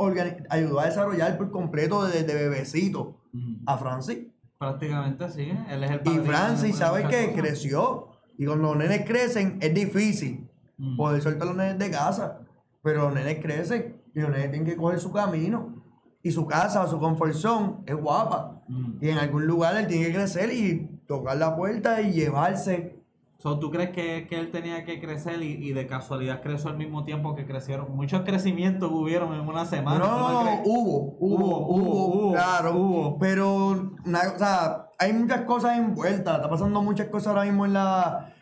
ayudó 0.49 0.79
a 0.81 0.85
desarrollar 0.85 1.37
por 1.37 1.49
completo 1.51 2.05
desde 2.05 2.33
bebecito 2.35 3.17
Mm. 3.31 3.63
a 3.65 3.77
Francis. 3.77 4.19
Prácticamente 4.59 5.29
sí, 5.31 5.51
él 5.69 5.83
es 5.83 5.91
el 5.91 6.01
Y 6.05 6.19
Francis, 6.19 6.75
¿sabes 6.77 7.07
qué? 7.07 7.33
Creció. 7.33 8.09
Y 8.37 8.45
cuando 8.45 8.69
los 8.73 8.77
nenes 8.77 9.05
crecen, 9.05 9.57
es 9.61 9.73
difícil 9.73 10.49
Mm. 10.77 10.97
poder 10.97 11.21
soltar 11.21 11.43
a 11.43 11.45
los 11.51 11.55
nenes 11.57 11.79
de 11.79 11.91
casa. 11.91 12.39
Pero 12.83 13.03
los 13.03 13.13
nenes 13.13 13.39
crecen 13.41 14.01
y 14.13 14.19
los 14.19 14.29
nenes 14.29 14.51
tienen 14.51 14.65
que 14.67 14.75
coger 14.77 14.99
su 14.99 15.11
camino. 15.11 15.73
Y 16.21 16.31
su 16.31 16.45
casa, 16.47 16.87
su 16.87 16.99
confort 16.99 17.33
zone 17.33 17.73
es 17.85 17.95
guapa. 17.95 18.61
Mm. 18.67 18.93
Y 19.01 19.09
en 19.09 19.17
algún 19.19 19.45
lugar 19.47 19.77
él 19.77 19.87
tiene 19.87 20.07
que 20.07 20.13
crecer 20.13 20.51
y 20.53 20.87
tocar 21.07 21.37
la 21.37 21.55
puerta 21.55 22.01
y 22.01 22.11
llevarse. 22.13 22.93
So, 23.37 23.59
¿Tú 23.59 23.69
crees 23.69 23.91
que, 23.91 24.25
que 24.27 24.39
él 24.39 24.49
tenía 24.49 24.85
que 24.85 24.99
crecer 24.99 25.43
y, 25.43 25.51
y 25.67 25.73
de 25.73 25.85
casualidad 25.85 26.41
creció 26.41 26.71
al 26.71 26.77
mismo 26.77 27.03
tiempo 27.05 27.35
que 27.35 27.45
crecieron? 27.45 27.95
Muchos 27.95 28.21
crecimientos 28.23 28.91
hubieron 28.91 29.35
en 29.35 29.41
una 29.41 29.65
semana. 29.65 29.99
no, 29.99 30.05
¿tú 30.05 30.11
no, 30.11 30.43
no, 30.43 30.61
hubo, 30.65 31.15
hubo, 31.19 31.35
Hubo, 31.35 31.57
hubo, 31.57 31.67
hubo, 31.67 32.05
hubo, 32.27 32.31
claro. 32.33 32.75
hubo. 32.75 33.19
Pero, 33.19 33.67
una- 34.05 34.21
o 34.35 34.39
sea, 34.39 34.87
hay 34.97 35.13
muchas 35.13 35.41
cosas 35.41 35.77
envueltas. 35.77 36.37
Está 36.37 36.49
pasando 36.49 36.81
muchas 36.81 37.07
cosas 37.09 37.27
ahora 37.27 37.43
mismo 37.43 37.65
en 37.67 37.73
la, 37.73 38.33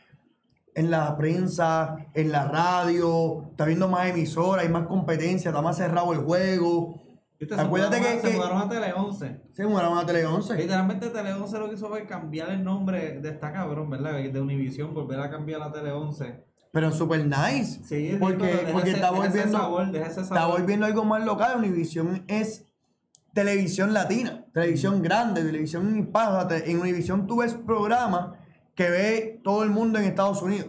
en 0.75 0.91
la 0.91 1.15
prensa, 1.17 1.97
en 2.13 2.31
la 2.31 2.45
radio. 2.45 3.45
Está 3.51 3.65
viendo 3.65 3.87
más 3.87 4.07
emisoras, 4.07 4.65
hay 4.65 4.71
más 4.71 4.87
competencia, 4.87 5.49
está 5.49 5.61
más 5.61 5.77
cerrado 5.77 6.13
el 6.13 6.19
juego. 6.19 7.01
¿Viste? 7.39 7.55
Se 7.55 7.61
Acuérdate 7.61 7.97
mudaron 7.99 8.21
que- 8.21 8.27
se 8.29 8.37
mudaron 8.37 8.57
a 8.61 8.69
Tele 8.69 8.93
11. 8.95 9.41
Se 9.53 9.65
mudaron 9.67 9.97
a 9.97 10.05
Tele 10.05 10.25
11. 10.25 10.55
Literalmente 10.55 11.09
Tele 11.09 11.33
11 11.33 11.59
lo 11.59 11.67
que 11.69 11.75
hizo 11.75 11.89
fue 11.89 12.05
cambiar 12.05 12.49
el 12.51 12.63
nombre 12.63 13.19
de 13.19 13.29
esta 13.29 13.51
cabrón, 13.51 13.89
¿verdad? 13.89 14.13
De 14.13 14.39
Univision, 14.41 14.93
volver 14.93 15.19
a 15.19 15.29
cambiar 15.29 15.61
a 15.61 15.71
Tele 15.71 15.91
11. 15.91 16.43
Pero 16.71 16.91
super 16.91 17.23
nice. 17.25 17.83
Sí, 17.83 18.11
sí, 18.11 18.17
porque 18.19 18.45
deja 18.47 18.71
porque 18.71 18.89
ese- 18.89 18.97
está 18.97 19.11
volviendo, 19.11 19.57
sabor, 19.57 19.95
está 19.95 20.45
volviendo 20.47 20.85
algo 20.87 21.03
más 21.05 21.23
local. 21.23 21.57
Univision 21.59 22.23
es 22.27 22.65
televisión 23.33 23.93
latina, 23.93 24.45
televisión 24.53 25.01
grande, 25.01 25.43
televisión 25.43 25.97
hispana. 25.99 26.47
En 26.65 26.79
Univision 26.79 27.27
tú 27.27 27.37
ves 27.37 27.53
programas 27.53 28.29
que 28.75 28.89
ve 28.89 29.41
todo 29.43 29.63
el 29.63 29.69
mundo 29.69 29.99
en 29.99 30.05
Estados 30.05 30.41
Unidos. 30.41 30.67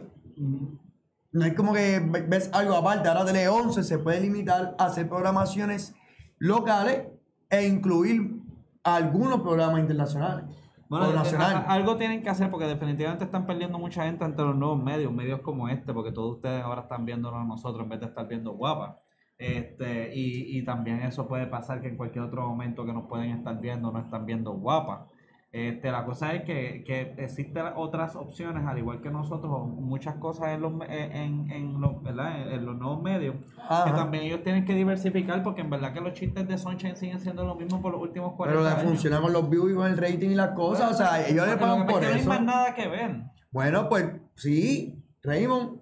No 1.33 1.45
es 1.45 1.55
como 1.55 1.73
que 1.73 2.01
ve- 2.01 2.23
ves 2.29 2.51
algo 2.53 2.75
aparte. 2.75 3.09
Ahora 3.09 3.25
Tele 3.25 3.49
11 3.49 3.83
se 3.83 3.99
puede 3.99 4.21
limitar 4.21 4.75
a 4.79 4.85
hacer 4.87 5.09
programaciones 5.09 5.95
locales 6.39 7.09
e 7.51 7.67
incluir 7.67 8.41
algunos 8.83 9.41
programas 9.41 9.81
internacionales 9.81 10.45
Bueno, 10.89 11.11
eh, 11.11 11.15
nacionales. 11.15 11.65
algo 11.67 11.97
tienen 11.97 12.23
que 12.23 12.29
hacer 12.29 12.51
porque 12.51 12.67
definitivamente 12.67 13.25
están 13.25 13.47
perdiendo 13.47 13.79
mucha 13.79 14.05
gente 14.05 14.25
ante 14.25 14.43
los 14.43 14.55
nuevos 14.57 14.83
medios, 14.83 15.13
medios 15.13 15.41
como 15.41 15.69
este, 15.69 15.93
porque 15.93 16.13
todos 16.13 16.37
ustedes 16.37 16.63
ahora 16.63 16.83
están 16.83 17.05
viéndonos 17.05 17.41
a 17.41 17.45
nosotros 17.45 17.83
en 17.85 17.89
vez 17.89 18.01
de 18.01 18.07
estar 18.07 18.29
viendo 18.29 18.53
guapa. 18.53 19.01
Este, 19.39 20.15
y, 20.15 20.59
y 20.59 20.65
también 20.65 21.01
eso 21.03 21.27
puede 21.27 21.47
pasar 21.47 21.81
que 21.81 21.89
en 21.89 21.97
cualquier 21.97 22.25
otro 22.25 22.47
momento 22.49 22.85
que 22.85 22.93
nos 22.93 23.09
pueden 23.09 23.31
estar 23.31 23.59
viendo 23.61 23.91
no 23.91 23.99
están 23.99 24.27
viendo 24.27 24.53
guapa. 24.53 25.09
Este, 25.57 25.93
la 25.93 26.05
cosa 26.05 26.35
es 26.35 26.43
que, 26.43 26.83
que 26.85 27.15
existen 27.17 27.65
otras 27.77 28.17
opciones, 28.17 28.67
al 28.67 28.77
igual 28.77 29.01
que 29.01 29.09
nosotros, 29.09 29.69
muchas 29.69 30.17
cosas 30.17 30.49
en 30.49 30.61
los, 30.63 30.73
me- 30.75 30.87
en, 31.25 31.49
en 31.49 31.81
los, 31.81 32.03
¿verdad? 32.03 32.53
en, 32.53 32.67
los 32.67 32.77
nuevos 32.77 33.01
medios, 33.01 33.37
que 33.37 33.63
Ajá. 33.69 33.95
también 33.95 34.25
ellos 34.25 34.43
tienen 34.43 34.65
que 34.65 34.75
diversificar, 34.75 35.45
porque 35.45 35.61
en 35.61 35.71
verdad 35.71 35.93
que 35.93 36.01
los 36.01 36.13
chistes 36.15 36.49
de 36.49 36.59
Sunshine 36.59 36.97
siguen 36.97 37.21
siendo 37.21 37.45
lo 37.45 37.55
mismo 37.55 37.81
por 37.81 37.93
los 37.93 38.03
últimos 38.03 38.33
40 38.33 38.53
Pero 38.53 38.65
le 38.65 38.91
años. 38.91 39.21
con 39.23 39.33
los 39.33 39.49
views 39.49 39.71
y 39.71 39.75
con 39.77 39.87
el 39.87 39.97
rating 39.97 40.31
y 40.31 40.35
las 40.35 40.51
cosas. 40.57 40.91
O 40.91 40.95
sea, 40.95 41.25
ellos 41.25 41.47
le 41.47 41.57
pagan 41.57 41.87
que 41.87 41.93
por 41.93 42.01
que 42.01 42.07
eso. 42.07 42.15
No 42.15 42.21
hay 42.21 42.27
más 42.27 42.43
nada 42.43 42.75
que 42.75 42.89
ver. 42.89 43.23
Bueno, 43.53 43.89
pues 43.89 44.07
sí, 44.35 45.05
Raymond. 45.23 45.79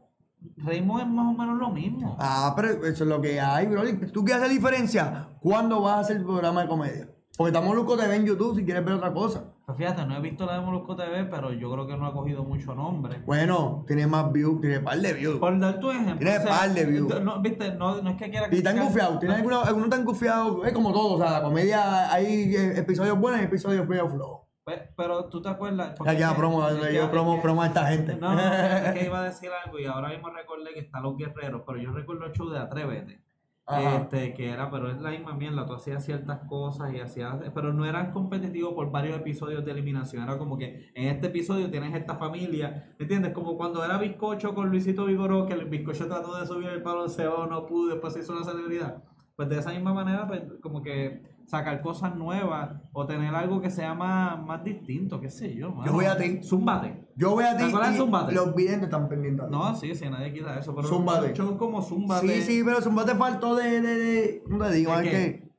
Raymond 0.59 1.01
es 1.01 1.09
más 1.09 1.35
o 1.35 1.39
menos 1.39 1.59
lo 1.59 1.71
mismo. 1.71 2.15
Ah, 2.21 2.53
pero 2.55 2.69
eso 2.85 3.05
es 3.05 3.09
lo 3.09 3.23
que 3.23 3.41
hay, 3.41 3.67
bro. 3.69 3.81
¿Tú 4.13 4.23
qué 4.23 4.35
haces 4.35 4.51
diferencia? 4.51 5.29
¿Cuándo 5.41 5.81
vas 5.81 5.95
a 5.95 6.01
hacer 6.01 6.19
el 6.19 6.25
programa 6.25 6.61
de 6.61 6.69
comedia? 6.69 7.09
Porque 7.39 7.49
estamos 7.57 7.75
Luco 7.75 7.97
TV 7.97 8.17
en 8.17 8.27
YouTube 8.27 8.55
si 8.57 8.65
quieres 8.67 8.85
ver 8.85 8.93
otra 8.95 9.11
cosa. 9.15 9.52
Pues 9.77 9.89
fíjate, 9.91 10.07
no 10.07 10.17
he 10.17 10.21
visto 10.21 10.45
la 10.45 10.55
de 10.59 10.61
Molusco 10.61 10.95
TV, 10.97 11.25
pero 11.25 11.53
yo 11.53 11.73
creo 11.73 11.87
que 11.87 11.97
no 11.97 12.07
ha 12.07 12.13
cogido 12.13 12.45
mucho 12.45 12.75
nombre. 12.75 13.21
Bueno, 13.25 13.85
tiene 13.87 14.07
más 14.07 14.31
views, 14.33 14.61
tiene 14.61 14.81
par 14.81 14.99
de 14.99 15.13
views. 15.15 15.39
Por 15.39 15.59
dar 15.59 15.81
tu 15.81 15.91
ejemplo. 15.91 16.19
Tiene 16.19 16.41
par 16.41 16.71
de 16.71 16.85
views. 16.85 17.21
No, 17.23 17.41
viste, 17.41 17.73
no, 17.75 18.03
no 18.03 18.11
es 18.11 18.17
que 18.17 18.31
quiera 18.31 18.49
Y 18.51 18.57
están 18.59 18.75
criticar- 18.77 18.85
gufiados, 18.89 19.19
tiene 19.21 19.39
no, 19.43 19.61
algunos, 19.63 19.89
tan 19.91 20.05
gufiados, 20.05 20.67
es 20.67 20.73
como 20.73 20.93
todo, 20.93 21.15
o 21.15 21.19
sea, 21.19 21.31
la 21.31 21.43
comedia 21.43 22.13
hay 22.13 22.55
eh, 22.55 22.79
episodios 22.79 23.19
buenos 23.19 23.41
y 23.41 23.45
episodios 23.45 23.89
medio 23.89 24.09
flojos. 24.09 24.49
pe- 24.65 24.91
Pero 24.97 25.25
tú 25.31 25.41
te 25.43 25.49
acuerdas. 25.49 25.95
porque 25.97 26.17
Ya, 26.17 26.31
que- 26.31 26.35
promo, 26.37 26.67
que- 26.69 26.95
yo 26.95 27.11
promo, 27.11 27.37
que- 27.37 27.43
promo 27.43 27.63
a 27.63 27.67
esta 27.67 27.87
gente. 27.87 28.15
No, 28.17 28.35
no, 28.35 28.41
es 28.41 28.93
que 28.93 29.05
iba 29.07 29.21
a 29.21 29.25
decir 29.25 29.51
algo 29.65 29.79
y 29.79 29.87
ahora 29.87 30.09
mismo 30.11 30.29
recordé 30.31 30.73
que 30.75 30.81
están 30.81 31.03
los 31.03 31.17
guerreros, 31.17 31.63
pero 31.67 31.79
yo 31.79 31.91
recuerdo 31.93 32.27
el 32.27 32.33
show 32.33 32.49
de 32.51 32.59
Atrévete. 32.59 33.22
Este, 33.69 34.35
que 34.35 34.51
era, 34.51 34.71
pero 34.71 34.91
es 34.91 35.01
la 35.01 35.11
misma 35.11 35.35
mierda, 35.35 35.65
tú 35.65 35.75
hacías 35.75 36.05
ciertas 36.05 36.41
cosas 36.49 36.93
y 36.93 37.01
hacías, 37.01 37.37
pero 37.55 37.73
no 37.73 37.87
eran 37.87 38.13
competitivos 38.13 38.75
por 38.75 38.91
varios 38.91 39.17
episodios 39.17 39.65
de 39.65 39.71
eliminación, 39.71 40.25
era 40.25 40.37
como 40.37 40.59
que 40.59 40.91
en 40.95 41.09
este 41.09 41.29
episodio 41.29 41.71
tienes 41.71 41.95
esta 41.95 42.17
familia, 42.17 42.95
¿entiendes? 42.99 43.33
Como 43.33 43.57
cuando 43.57 43.85
era 43.85 43.99
Bizcocho 43.99 44.55
con 44.55 44.69
Luisito 44.69 45.07
Vigoró, 45.07 45.47
que 45.47 45.55
el 45.55 45.67
Bizcocho 45.67 46.07
trató 46.07 46.39
de 46.39 46.47
subir 46.47 46.69
el 46.71 46.83
balonceo, 46.83 47.47
no 47.47 47.65
pudo, 47.65 47.93
después 47.93 48.13
se 48.13 48.21
hizo 48.21 48.33
una 48.33 48.45
celebridad. 48.45 49.05
Pues 49.37 49.49
de 49.49 49.59
esa 49.59 49.71
misma 49.71 49.95
manera, 49.95 50.27
pues 50.27 50.43
como 50.61 50.83
que 50.83 51.23
sacar 51.53 51.83
cosas 51.83 52.17
nuevas 52.17 52.71
o 52.95 53.05
tener 53.05 53.35
algo 53.35 53.61
que 53.61 53.69
sea 53.69 53.93
más, 53.93 54.43
más 54.43 54.65
distinto, 54.65 55.21
qué 55.21 55.29
sé 55.29 55.55
yo. 55.55 55.71
mano. 55.71 55.93
voy 55.93 56.07
a 56.07 56.17
ti. 56.17 56.41
Zúmbate. 56.43 57.05
Yo 57.15 57.33
voy 57.33 57.45
a 57.45 57.55
ti 57.59 57.65
¿Te 57.65 57.95
Zúmbate? 57.95 58.33
los 58.33 58.55
videntes 58.55 58.85
están 58.85 59.07
pendientes. 59.07 59.51
No, 59.51 59.75
sí, 59.77 59.95
sí, 59.95 60.09
nadie 60.09 60.33
quita 60.33 60.59
eso, 60.59 60.75
pero 60.75 60.89
Zúmbate. 60.89 61.27
un 61.27 61.33
show 61.35 61.59
como 61.59 61.83
Zúmbate. 61.83 62.27
Sí, 62.27 62.41
sí, 62.41 62.63
pero 62.65 62.81
Zumbate 62.81 63.15
faltó 63.17 63.55
de, 63.55 63.83
de, 63.83 63.97
de, 63.97 64.43
¿cómo 64.45 64.65
te 64.65 64.73
digo? 64.73 64.97
¿De 64.97 65.05
Es 65.05 65.11
que 65.11 65.53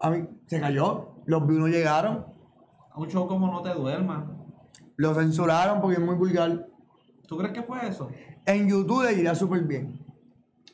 a 0.00 0.10
mí 0.10 0.26
se 0.46 0.60
cayó, 0.60 1.12
los 1.24 1.46
views 1.46 1.60
no 1.60 1.68
llegaron, 1.68 2.26
Un 2.96 3.06
show 3.08 3.28
como 3.28 3.46
No 3.46 3.62
Te 3.62 3.72
Duermas. 3.72 4.24
lo 4.96 5.14
censuraron 5.14 5.80
porque 5.80 5.98
es 5.98 6.04
muy 6.04 6.16
vulgar. 6.16 6.66
¿Tú 7.28 7.38
crees 7.38 7.52
que 7.52 7.62
fue 7.62 7.86
eso? 7.86 8.10
En 8.44 8.68
YouTube 8.68 9.04
le 9.04 9.12
iría 9.12 9.36
súper 9.36 9.62
bien. 9.62 10.00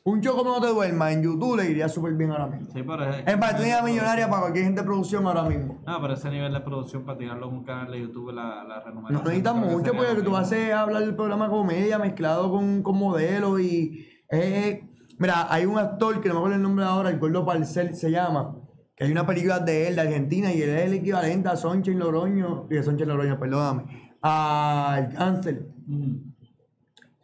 Un 0.09 0.21
show 0.21 0.37
como 0.37 0.51
no 0.51 0.61
te 0.61 0.67
duermas, 0.67 1.11
en 1.13 1.21
YouTube 1.21 1.57
le 1.57 1.69
iría 1.69 1.89
súper 1.89 2.13
bien 2.13 2.31
ahora 2.31 2.47
mismo. 2.47 2.67
Sí, 2.73 2.81
pero 2.81 3.03
es... 3.09 3.27
Es 3.27 3.37
para 3.37 3.57
tener 3.57 3.83
millonaria 3.83 4.29
para 4.29 4.41
cualquier 4.43 4.63
gente 4.65 4.79
de 4.81 4.87
producción 4.87 5.27
ahora 5.27 5.43
mismo. 5.43 5.81
No, 5.85 6.01
pero 6.01 6.13
ese 6.13 6.29
nivel 6.29 6.53
de 6.53 6.61
producción 6.61 7.03
para 7.03 7.17
tirarlo 7.17 7.49
en 7.49 7.53
un 7.55 7.63
canal 7.65 7.91
de 7.91 7.99
YouTube, 8.01 8.31
la, 8.31 8.63
la 8.63 8.79
remuneración. 8.79 9.13
No 9.21 9.23
necesitas 9.29 9.55
mucho 9.55 9.91
porque 9.93 10.13
lo 10.13 10.23
tú 10.23 10.37
haces 10.37 10.73
hablar 10.73 11.01
del 11.03 11.13
programa 11.15 11.49
comedia 11.49 11.99
mezclado 11.99 12.49
con, 12.49 12.83
con 12.83 12.97
modelos 12.97 13.59
y... 13.59 14.07
eh, 14.31 14.87
mira, 15.19 15.51
hay 15.53 15.65
un 15.65 15.77
actor 15.77 16.21
que 16.21 16.29
no 16.29 16.35
me 16.35 16.39
acuerdo 16.39 16.55
el 16.55 16.61
nombre 16.63 16.85
ahora, 16.85 17.09
el 17.09 17.19
Gordo 17.19 17.45
Parcel 17.45 17.93
se 17.93 18.09
llama, 18.09 18.55
que 18.95 19.03
hay 19.03 19.11
una 19.11 19.25
película 19.25 19.59
de 19.59 19.89
él, 19.89 19.95
de 19.95 20.01
Argentina, 20.01 20.53
y 20.53 20.61
él 20.61 20.69
es 20.69 20.85
el 20.85 20.93
equivalente 20.93 21.49
a 21.49 21.57
Sonchen 21.57 21.99
Loroño, 21.99 22.67
y 22.71 22.77
a 22.77 22.83
Sonchen 22.83 23.09
Loroño, 23.09 23.37
perdóname, 23.37 24.13
al 24.21 25.09
cáncer, 25.09 25.67
Mm. 25.85 26.15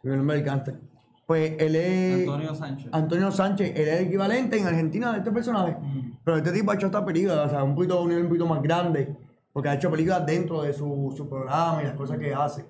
el 0.02 0.16
nombre 0.18 0.36
del 0.36 0.44
cáncer. 0.44 0.80
Pues 1.26 1.54
él 1.58 1.76
es... 1.76 2.28
Antonio 2.28 2.54
Sánchez. 2.54 2.88
Antonio 2.92 3.30
Sánchez, 3.30 3.72
él 3.76 3.88
es 3.88 4.00
el 4.00 4.06
equivalente 4.06 4.58
en 4.58 4.66
Argentina 4.66 5.12
de 5.12 5.18
este 5.18 5.30
personaje. 5.30 5.76
Mm. 5.80 6.18
Pero 6.22 6.36
este 6.38 6.52
tipo 6.52 6.70
ha 6.70 6.74
hecho 6.74 6.86
esta 6.86 7.04
película, 7.04 7.42
o 7.42 7.48
sea, 7.48 7.62
un 7.62 7.74
poquito, 7.74 8.00
un 8.02 8.08
nivel 8.08 8.24
un 8.24 8.28
poquito 8.28 8.46
más 8.46 8.62
grande, 8.62 9.16
porque 9.52 9.68
ha 9.68 9.74
hecho 9.74 9.90
películas 9.90 10.24
dentro 10.26 10.62
de 10.62 10.72
su, 10.72 11.12
su 11.16 11.28
programa 11.28 11.82
y 11.82 11.86
las 11.86 11.94
cosas 11.94 12.18
que 12.18 12.34
hace. 12.34 12.66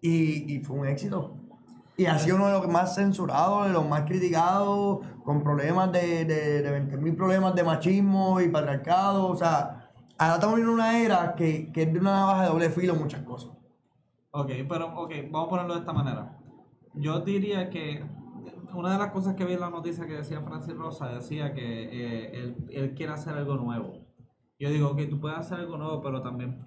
Y, 0.00 0.54
y 0.54 0.60
fue 0.60 0.78
un 0.78 0.86
éxito. 0.86 1.34
Y 1.96 2.06
ha 2.06 2.16
sido 2.16 2.36
uno 2.36 2.46
de 2.46 2.52
los 2.52 2.68
más 2.68 2.94
censurados, 2.94 3.66
de 3.66 3.72
los 3.72 3.88
más 3.88 4.02
criticados, 4.02 5.00
con 5.24 5.42
problemas 5.42 5.90
de, 5.90 6.24
de, 6.24 6.62
de 6.62 6.80
20.000 6.80 7.16
problemas 7.16 7.54
de 7.56 7.64
machismo 7.64 8.40
y 8.40 8.48
patriarcado. 8.48 9.26
O 9.26 9.34
sea, 9.34 9.90
ahora 10.16 10.34
estamos 10.34 10.56
viviendo 10.56 10.74
una 10.74 10.96
era 11.00 11.34
que, 11.34 11.72
que 11.72 11.82
es 11.82 11.92
de 11.92 11.98
una 11.98 12.12
navaja 12.12 12.42
de 12.42 12.48
doble 12.50 12.70
filo 12.70 12.94
muchas 12.94 13.22
cosas. 13.22 13.50
Ok, 14.30 14.50
pero 14.68 14.94
ok, 14.96 15.12
vamos 15.30 15.46
a 15.46 15.50
ponerlo 15.50 15.74
de 15.74 15.80
esta 15.80 15.92
manera. 15.92 16.37
Yo 16.94 17.20
diría 17.20 17.70
que 17.70 18.04
una 18.74 18.92
de 18.92 18.98
las 18.98 19.10
cosas 19.10 19.34
que 19.34 19.44
vi 19.44 19.54
en 19.54 19.60
la 19.60 19.70
noticia 19.70 20.06
que 20.06 20.14
decía 20.14 20.40
Francis 20.40 20.76
Rosa 20.76 21.08
decía 21.08 21.54
que 21.54 21.62
eh, 21.62 22.30
él, 22.34 22.56
él 22.70 22.94
quiere 22.94 23.12
hacer 23.12 23.34
algo 23.34 23.56
nuevo. 23.56 24.08
Yo 24.60 24.70
digo 24.70 24.96
que 24.96 25.06
tú 25.06 25.20
puedes 25.20 25.38
hacer 25.38 25.58
algo 25.58 25.78
nuevo, 25.78 26.02
pero 26.02 26.20
también 26.20 26.64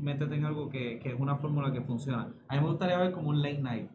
métete 0.00 0.34
en 0.34 0.46
algo 0.46 0.70
que, 0.70 0.98
que 0.98 1.10
es 1.10 1.20
una 1.20 1.36
fórmula 1.36 1.72
que 1.72 1.82
funciona. 1.82 2.32
A 2.48 2.54
mí 2.54 2.62
me 2.62 2.68
gustaría 2.68 2.96
ver 2.96 3.12
como 3.12 3.28
un 3.28 3.42
late 3.42 3.60
night, 3.60 3.90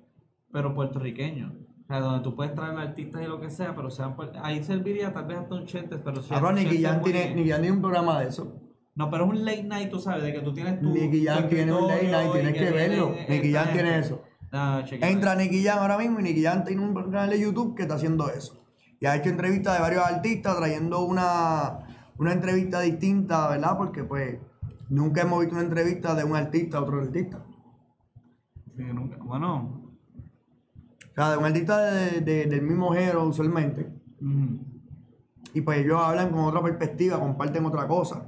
pero 0.52 0.76
puertorriqueño. 0.76 1.52
O 1.84 1.88
sea, 1.88 2.00
donde 2.00 2.24
tú 2.24 2.36
puedes 2.36 2.54
traer 2.54 2.78
artistas 2.78 3.24
y 3.24 3.26
lo 3.26 3.40
que 3.40 3.50
sea, 3.50 3.76
pero 3.76 3.90
sean 3.90 4.16
ahí 4.44 4.64
serviría 4.64 5.12
tal 5.12 5.26
vez 5.26 5.40
hasta 5.40 5.56
un 5.56 5.66
chentes, 5.66 6.00
pero 6.04 6.22
si 6.22 6.32
Ahora 6.32 6.50
un 6.50 6.56
Nicky 6.56 6.84
Jam 6.84 7.02
tiene, 7.02 7.42
tiene 7.42 7.72
un 7.72 7.82
programa 7.82 8.20
de 8.22 8.28
eso. 8.28 8.62
No, 8.94 9.10
pero 9.10 9.24
es 9.26 9.32
un 9.32 9.44
late 9.44 9.64
night, 9.64 9.90
tú 9.90 10.00
sabes, 10.00 10.22
de 10.22 10.34
que 10.34 10.42
tú 10.42 10.54
tienes 10.54 10.80
tu. 10.80 10.94
Nicky 10.94 11.26
Jam 11.26 11.50
tiene 11.50 11.74
un 11.74 11.88
late 11.88 12.12
night, 12.12 12.32
tienes 12.32 12.54
que 12.54 12.70
verlo. 12.70 13.16
Nicky 13.28 13.52
Jam 13.52 13.74
tiene 13.74 13.98
eso. 13.98 14.22
Ah. 14.52 14.84
Entra 14.92 15.36
Nicky 15.36 15.64
Jam 15.64 15.80
ahora 15.80 15.98
mismo 15.98 16.20
y 16.20 16.24
Nicky 16.24 16.44
Jam 16.44 16.64
tiene 16.64 16.82
un 16.84 16.94
canal 16.94 17.30
de 17.30 17.40
YouTube 17.40 17.76
que 17.76 17.84
está 17.84 17.96
haciendo 17.96 18.30
eso. 18.30 18.66
Y 19.00 19.06
ha 19.06 19.16
hecho 19.16 19.30
entrevistas 19.30 19.76
de 19.76 19.82
varios 19.82 20.04
artistas 20.06 20.58
trayendo 20.58 21.04
una, 21.06 21.80
una 22.18 22.34
entrevista 22.34 22.82
distinta, 22.82 23.48
¿verdad? 23.50 23.78
Porque 23.78 24.04
pues 24.04 24.40
nunca 24.90 25.22
hemos 25.22 25.40
visto 25.42 25.56
una 25.56 25.64
entrevista 25.64 26.16
de 26.16 26.24
un 26.24 26.36
artista 26.36 26.78
a 26.78 26.82
otro 26.82 27.00
artista. 27.02 27.46
Sí, 28.76 28.84
nunca- 28.94 29.18
Bueno. 29.22 29.84
O 31.12 31.14
sea, 31.16 31.32
de 31.32 31.38
un 31.38 31.46
artista 31.46 31.78
de- 31.80 32.22
de- 32.22 32.46
del 32.46 32.62
mismo 32.62 32.92
género 32.94 33.24
usualmente. 33.26 33.90
Y 35.54 35.62
pues 35.62 35.80
ellos 35.80 36.00
hablan 36.02 36.30
con 36.32 36.40
otra 36.42 36.62
perspectiva, 36.62 37.20
comparten 37.20 37.66
otra 37.66 37.88
cosa. 37.88 38.26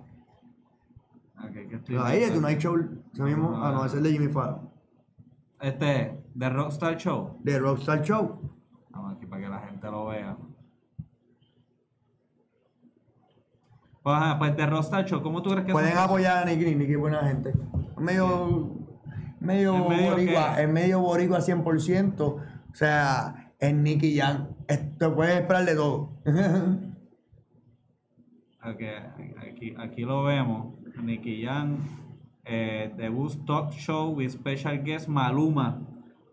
Ok, 1.44 1.52
que 1.54 1.76
estoy 1.76 1.96
Pero 1.96 2.04
ahí 2.04 2.20
de 2.20 2.26
pensando. 2.28 2.48
Tonight 2.48 2.60
Show, 2.62 3.26
mismo, 3.26 3.58
ah 3.64 3.72
no, 3.72 3.86
es 3.86 3.94
el 3.94 4.04
de 4.04 4.12
Jimmy 4.12 4.28
Fallon. 4.28 4.71
Este, 5.62 6.18
The 6.38 6.50
Rockstar 6.50 6.98
Show. 6.98 7.38
De 7.44 7.60
Rockstar 7.60 8.02
Show. 8.02 8.40
Vamos 8.90 9.16
aquí 9.16 9.26
para 9.26 9.42
que 9.44 9.50
la 9.50 9.60
gente 9.60 9.88
lo 9.92 10.08
vea. 10.08 10.38
Pues, 14.04 14.16
ajá, 14.16 14.40
pues 14.40 14.56
The 14.56 14.66
Rockstar 14.66 15.06
Show, 15.06 15.22
¿cómo 15.22 15.42
tú 15.44 15.52
crees 15.52 15.66
que 15.66 15.72
Pueden 15.74 15.94
son- 15.94 16.04
apoyar 16.04 16.38
a 16.38 16.46
Nicky, 16.46 16.76
Nicky 16.76 16.96
buena 16.96 17.20
gente. 17.28 17.54
Medio, 17.98 18.72
medio 19.40 19.76
¿Es 19.76 19.90
medio 19.90 20.12
boricua, 20.12 20.62
es 20.62 20.70
medio 20.70 21.00
boricua 21.02 21.40
100%. 21.42 22.22
O 22.22 22.74
sea, 22.74 23.52
es 23.60 23.74
Nicky 23.76 24.18
Jam. 24.18 24.48
Esto 24.68 25.14
puedes 25.14 25.40
esperar 25.40 25.66
de 25.66 25.76
todo. 25.76 26.18
Ok, 28.64 28.80
aquí, 29.42 29.74
aquí 29.76 30.02
lo 30.04 30.22
vemos. 30.24 30.76
Nicky 31.02 31.44
Jam, 31.44 31.78
eh, 32.46 32.92
debut 32.98 33.32
talk 33.46 33.72
show 33.74 34.10
with 34.10 34.30
special 34.32 34.78
guest 34.84 35.08
Maluma 35.08 35.82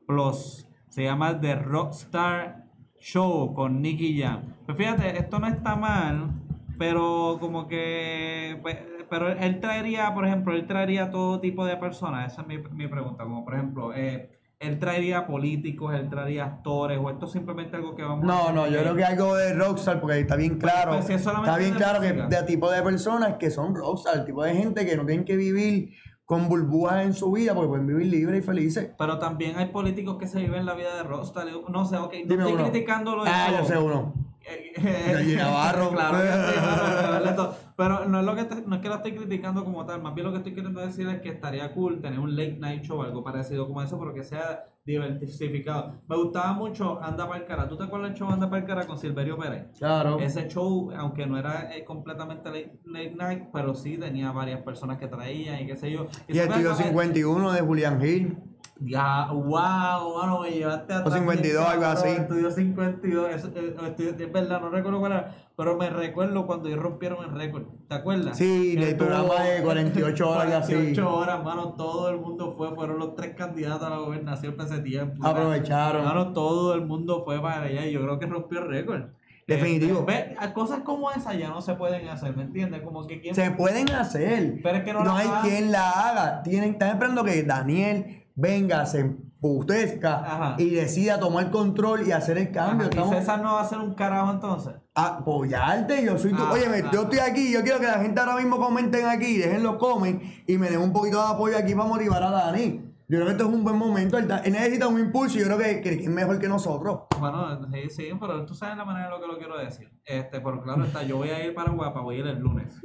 Plus. 0.06 0.66
Se 0.88 1.04
llama 1.04 1.38
The 1.40 1.56
Rockstar 1.56 2.64
Show 2.98 3.54
con 3.54 3.82
Nicky 3.82 4.20
Jam. 4.20 4.54
Pues 4.66 4.76
fíjate, 4.78 5.18
esto 5.18 5.38
no 5.38 5.46
está 5.46 5.76
mal, 5.76 6.30
pero 6.78 7.38
como 7.40 7.68
que. 7.68 8.58
pues, 8.62 8.78
pero 9.08 9.28
él 9.30 9.60
traería, 9.60 10.12
por 10.14 10.26
ejemplo, 10.26 10.54
él 10.54 10.66
traería 10.66 11.10
todo 11.10 11.40
tipo 11.40 11.64
de 11.64 11.76
personas. 11.76 12.32
Esa 12.32 12.42
es 12.42 12.48
mi, 12.48 12.58
mi 12.58 12.88
pregunta. 12.88 13.24
Como 13.24 13.44
por 13.44 13.54
ejemplo, 13.54 13.94
eh, 13.94 14.37
él 14.60 14.78
traería 14.80 15.26
políticos, 15.26 15.94
él 15.94 16.08
traería 16.08 16.44
actores, 16.44 16.98
o 17.00 17.10
esto 17.10 17.26
es 17.26 17.32
simplemente 17.32 17.76
algo 17.76 17.94
que 17.94 18.02
vamos 18.02 18.24
a 18.24 18.26
No, 18.26 18.52
no, 18.52 18.66
yo 18.66 18.80
creo 18.80 18.96
que 18.96 19.04
algo 19.04 19.36
de 19.36 19.54
Rockstar, 19.54 20.00
porque 20.00 20.18
está 20.18 20.34
bien 20.36 20.58
claro. 20.58 20.92
pues, 20.92 21.06
si 21.06 21.12
es 21.12 21.22
solamente 21.22 21.50
está 21.50 21.62
bien 21.62 21.74
claro 21.74 22.00
que 22.00 22.36
de 22.36 22.42
tipo 22.42 22.70
de 22.70 22.82
personas 22.82 23.36
que 23.38 23.50
son 23.50 23.74
Rockstar, 23.74 24.16
el 24.16 24.24
tipo 24.24 24.42
de 24.42 24.54
gente 24.54 24.84
que 24.84 24.96
no 24.96 25.06
tienen 25.06 25.24
que 25.24 25.36
vivir 25.36 25.90
con 26.24 26.48
burbujas 26.48 27.04
en 27.04 27.14
su 27.14 27.30
vida, 27.32 27.54
porque 27.54 27.68
pueden 27.68 27.86
vivir 27.86 28.06
libres 28.08 28.42
y 28.42 28.46
felices. 28.46 28.90
Pero 28.98 29.18
también 29.18 29.56
hay 29.56 29.66
políticos 29.66 30.16
que 30.18 30.26
se 30.26 30.40
viven 30.40 30.66
la 30.66 30.74
vida 30.74 30.94
de 30.96 31.02
Rockstar. 31.04 31.46
No 31.68 31.84
sé, 31.84 31.96
ok, 31.96 32.12
no 32.12 32.18
Dime 32.28 32.34
estoy 32.42 32.52
uno. 32.52 32.64
criticándolo 32.64 33.22
Ah, 33.26 33.48
yo 33.58 33.64
sé 33.64 33.78
uno. 33.78 34.12
Eh, 34.42 35.34
Navarro. 35.36 35.90
claro 35.94 36.18
que 36.18 36.24
sí, 36.24 36.58
claro, 36.58 37.20
claro, 37.20 37.36
todo. 37.36 37.56
Pero 37.78 38.06
no 38.06 38.18
es, 38.18 38.26
lo 38.26 38.34
que 38.34 38.42
te- 38.42 38.62
no 38.66 38.74
es 38.74 38.82
que 38.82 38.88
lo 38.88 38.96
estoy 38.96 39.14
criticando 39.14 39.64
como 39.64 39.86
tal, 39.86 40.02
más 40.02 40.12
bien 40.12 40.26
lo 40.26 40.32
que 40.32 40.38
estoy 40.38 40.52
queriendo 40.52 40.80
decir 40.80 41.06
es 41.08 41.20
que 41.20 41.28
estaría 41.28 41.72
cool 41.72 42.00
tener 42.00 42.18
un 42.18 42.34
late 42.34 42.56
night 42.58 42.82
show, 42.82 43.00
algo 43.02 43.22
parecido 43.22 43.68
como 43.68 43.80
eso, 43.82 43.96
pero 44.00 44.12
que 44.12 44.24
sea 44.24 44.64
diversificado. 44.84 45.94
Me 46.08 46.16
gustaba 46.16 46.52
mucho 46.54 47.00
Anda 47.00 47.28
Pa'l 47.28 47.44
Cara. 47.46 47.68
¿Tú 47.68 47.76
te 47.76 47.84
acuerdas 47.84 48.10
del 48.10 48.18
show 48.18 48.28
Anda 48.30 48.50
Pa'l 48.50 48.64
Cara 48.64 48.84
con 48.84 48.98
Silverio 48.98 49.38
Pérez? 49.38 49.66
Claro. 49.78 50.18
Ese 50.18 50.48
show, 50.48 50.90
aunque 50.96 51.24
no 51.26 51.38
era 51.38 51.74
eh, 51.76 51.84
completamente 51.84 52.48
late, 52.50 52.80
late 52.84 53.14
night, 53.14 53.42
pero 53.52 53.74
sí 53.76 53.96
tenía 53.96 54.32
varias 54.32 54.60
personas 54.62 54.98
que 54.98 55.06
traían 55.06 55.60
y 55.62 55.66
qué 55.66 55.76
sé 55.76 55.92
yo. 55.92 56.08
Y 56.26 56.32
el 56.38 56.48
sabes 56.48 56.56
Estudio 56.64 56.76
que- 56.76 56.82
51 56.84 57.52
de 57.52 57.60
Julian 57.60 58.02
Hill. 58.04 58.38
Ya, 58.80 59.26
wow, 59.32 60.18
mano, 60.18 60.40
me 60.42 60.50
llevaste 60.50 60.92
a 60.94 61.02
O 61.04 61.10
52, 61.10 61.66
algo 61.66 61.84
así. 61.86 62.08
Estudio 62.08 62.50
52, 62.50 63.30
eso, 63.34 63.48
eh, 63.54 63.74
estudio- 63.86 64.10
es 64.18 64.32
verdad, 64.32 64.60
no 64.60 64.70
recuerdo 64.70 65.00
cuál 65.00 65.12
era, 65.12 65.34
pero 65.56 65.76
me 65.76 65.90
recuerdo 65.90 66.46
cuando 66.46 66.68
ellos 66.68 66.80
rompieron 66.80 67.24
el 67.24 67.36
récord, 67.36 67.64
¿te 67.88 67.94
acuerdas? 67.96 68.36
Sí, 68.38 68.76
del 68.76 68.96
programa 68.96 69.42
de 69.42 69.62
48 69.62 70.30
horas, 70.30 70.42
algo 70.44 70.56
así. 70.58 70.72
48 70.74 71.14
horas, 71.16 71.44
mano, 71.44 71.72
todo 71.74 72.08
el 72.10 72.18
mundo 72.18 72.52
fue, 72.56 72.72
fueron 72.74 72.98
los 72.98 73.14
tres 73.16 73.34
candidatos 73.34 73.82
a 73.86 73.90
la 73.90 73.96
gobernación 73.98 74.54
para 74.56 74.68
ese 74.68 74.80
tiempo. 74.82 75.26
Aprovecharon. 75.26 76.04
Mano, 76.04 76.32
todo 76.32 76.74
el 76.74 76.82
mundo 76.86 77.22
fue 77.24 77.40
para 77.42 77.62
allá 77.62 77.84
y 77.86 77.92
yo 77.92 78.02
creo 78.02 78.18
que 78.18 78.26
rompió 78.26 78.60
el 78.60 78.68
récord. 78.68 79.02
Definitivo. 79.48 80.04
Ve, 80.04 80.36
a 80.38 80.52
cosas 80.52 80.80
como 80.80 81.10
esas 81.10 81.38
ya 81.38 81.48
no 81.48 81.62
se 81.62 81.72
pueden 81.74 82.06
hacer, 82.08 82.36
¿me 82.36 82.42
entiendes? 82.42 82.82
Como 82.82 83.06
que 83.06 83.18
quién... 83.18 83.34
Se 83.34 83.50
pueden 83.52 83.90
hacer. 83.92 84.60
Pero 84.62 84.76
es 84.76 84.84
que 84.84 84.92
no 84.92 85.02
no 85.02 85.16
hay 85.16 85.26
quien 85.42 85.72
la 85.72 85.88
haga. 85.90 86.42
Tienen, 86.42 86.72
están 86.72 86.90
esperando 86.90 87.24
que 87.24 87.42
Daniel 87.44 88.17
venga, 88.38 88.86
se 88.86 89.00
emputezca 89.00 90.14
Ajá. 90.14 90.54
y 90.58 90.70
decida 90.70 91.18
tomar 91.18 91.50
control 91.50 92.06
y 92.06 92.12
hacer 92.12 92.38
el 92.38 92.52
cambio. 92.52 92.88
Ajá, 92.90 93.06
¿Y 93.06 93.18
César 93.18 93.40
no 93.42 93.54
va 93.54 93.60
a 93.60 93.62
hacer 93.64 93.78
un 93.78 93.94
carajo 93.94 94.30
entonces? 94.32 94.74
apoyarte. 94.94 96.04
Yo 96.04 96.18
soy 96.18 96.32
tu. 96.32 96.42
Ah, 96.42 96.52
Oye, 96.52 96.64
ah, 96.66 96.90
yo 96.92 97.02
estoy 97.02 97.18
aquí. 97.18 97.52
Yo 97.52 97.62
quiero 97.62 97.78
que 97.78 97.86
la 97.86 98.00
gente 98.00 98.20
ahora 98.20 98.36
mismo 98.36 98.58
comenten 98.58 99.06
aquí, 99.06 99.38
dejen 99.38 99.62
los 99.62 99.76
comen 99.76 100.42
y 100.46 100.58
me 100.58 100.70
den 100.70 100.80
un 100.80 100.92
poquito 100.92 101.20
de 101.22 101.34
apoyo 101.34 101.56
aquí 101.56 101.74
para 101.74 101.88
motivar 101.88 102.22
a 102.22 102.30
Dani. 102.30 102.84
Yo 103.10 103.16
creo 103.16 103.24
que 103.26 103.32
esto 103.32 103.44
es 103.48 103.54
un 103.54 103.64
buen 103.64 103.76
momento. 103.76 104.18
Él, 104.18 104.28
necesita 104.28 104.86
un 104.88 104.98
impulso 104.98 105.38
y 105.38 105.40
yo 105.40 105.46
creo 105.46 105.58
que, 105.58 105.80
que 105.80 105.90
es 105.90 106.08
mejor 106.08 106.38
que 106.38 106.48
nosotros. 106.48 107.02
Bueno, 107.18 107.66
sí, 107.72 107.88
sí, 107.88 108.10
pero 108.20 108.44
tú 108.44 108.54
sabes 108.54 108.76
la 108.76 108.84
manera 108.84 109.06
de 109.06 109.12
lo 109.12 109.20
que 109.20 109.26
lo 109.28 109.38
quiero 109.38 109.56
decir. 109.56 109.88
Este, 110.04 110.40
pero 110.40 110.60
claro 110.62 110.84
está, 110.84 111.02
yo 111.04 111.16
voy 111.16 111.30
a 111.30 111.44
ir 111.44 111.54
para 111.54 111.70
Guapa, 111.70 112.00
voy 112.00 112.16
a 112.16 112.18
ir 112.18 112.26
el 112.26 112.38
lunes. 112.38 112.80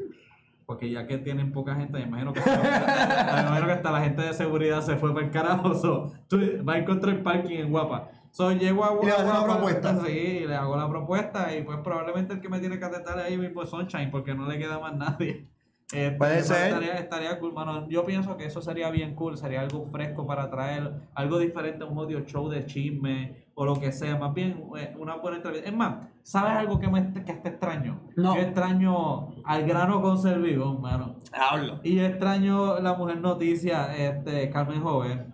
Porque 0.65 0.89
ya 0.89 1.05
que 1.07 1.17
tienen 1.17 1.51
poca 1.51 1.75
gente, 1.75 1.97
me 1.99 2.05
imagino 2.05 2.33
que, 2.33 2.39
me 2.39 3.41
imagino 3.41 3.65
que 3.65 3.71
hasta 3.73 3.91
la 3.91 4.01
gente 4.01 4.21
de 4.21 4.33
seguridad 4.33 4.81
se 4.81 4.95
fue 4.95 5.13
para 5.13 5.25
el 5.25 5.31
carajo. 5.31 5.73
So, 5.75 6.11
tú 6.27 6.39
vas 6.63 6.77
a 6.77 6.79
encontrar 6.79 7.21
parking 7.21 7.57
en 7.57 7.71
Guapa. 7.71 8.09
So, 8.31 8.51
llego 8.51 8.83
a 8.83 8.97
Y 9.01 9.05
le 9.05 9.11
a 9.11 9.15
hacer 9.15 9.25
una 9.25 9.39
Guapa, 9.39 9.53
propuesta. 9.53 10.05
Sí, 10.05 10.45
le 10.47 10.55
hago 10.55 10.77
la 10.77 10.89
propuesta 10.89 11.55
y 11.55 11.63
pues 11.63 11.77
probablemente 11.83 12.33
el 12.33 12.41
que 12.41 12.49
me 12.49 12.59
tiene 12.59 12.79
que 12.79 12.85
atender 12.85 13.17
ahí 13.19 13.37
mismo 13.37 13.65
Sunshine 13.65 14.09
porque 14.09 14.33
no 14.33 14.47
le 14.47 14.57
queda 14.57 14.79
más 14.79 14.95
nadie. 14.95 15.47
Este, 15.91 16.11
Puede 16.17 16.35
pero 16.35 16.45
ser. 16.45 16.67
Estaría, 16.69 16.93
estaría 16.93 17.39
cool, 17.39 17.53
mano. 17.53 17.87
Yo 17.89 18.03
pienso 18.03 18.35
que 18.35 18.45
eso 18.45 18.61
sería 18.61 18.89
bien 18.89 19.13
cool, 19.13 19.37
sería 19.37 19.61
algo 19.61 19.85
fresco 19.85 20.25
para 20.25 20.49
traer, 20.49 20.91
algo 21.13 21.37
diferente, 21.37 21.83
un 21.83 21.97
audio 21.97 22.21
show 22.21 22.49
de 22.49 22.65
chisme 22.65 23.42
o 23.55 23.65
lo 23.65 23.79
que 23.79 23.91
sea. 23.91 24.17
Más 24.17 24.33
bien 24.33 24.63
eh, 24.77 24.95
una 24.99 25.15
buena 25.15 25.37
entrevista. 25.37 25.69
Es 25.69 25.75
más, 25.75 26.07
¿sabes 26.23 26.51
algo 26.53 26.79
que, 26.79 26.87
me, 26.87 27.13
que 27.13 27.31
está 27.31 27.49
extraño? 27.49 28.01
No. 28.15 28.35
Yo 28.35 28.41
extraño 28.41 29.27
al 29.45 29.65
grano 29.65 30.01
con 30.01 30.17
Servigo, 30.21 30.73
mano. 30.79 31.15
Hablo. 31.31 31.79
Y 31.83 31.95
yo 31.95 32.03
extraño 32.05 32.79
la 32.79 32.93
mujer 32.95 33.21
noticia, 33.21 33.95
este, 33.95 34.49
Carmen 34.49 34.81
Joven. 34.81 35.33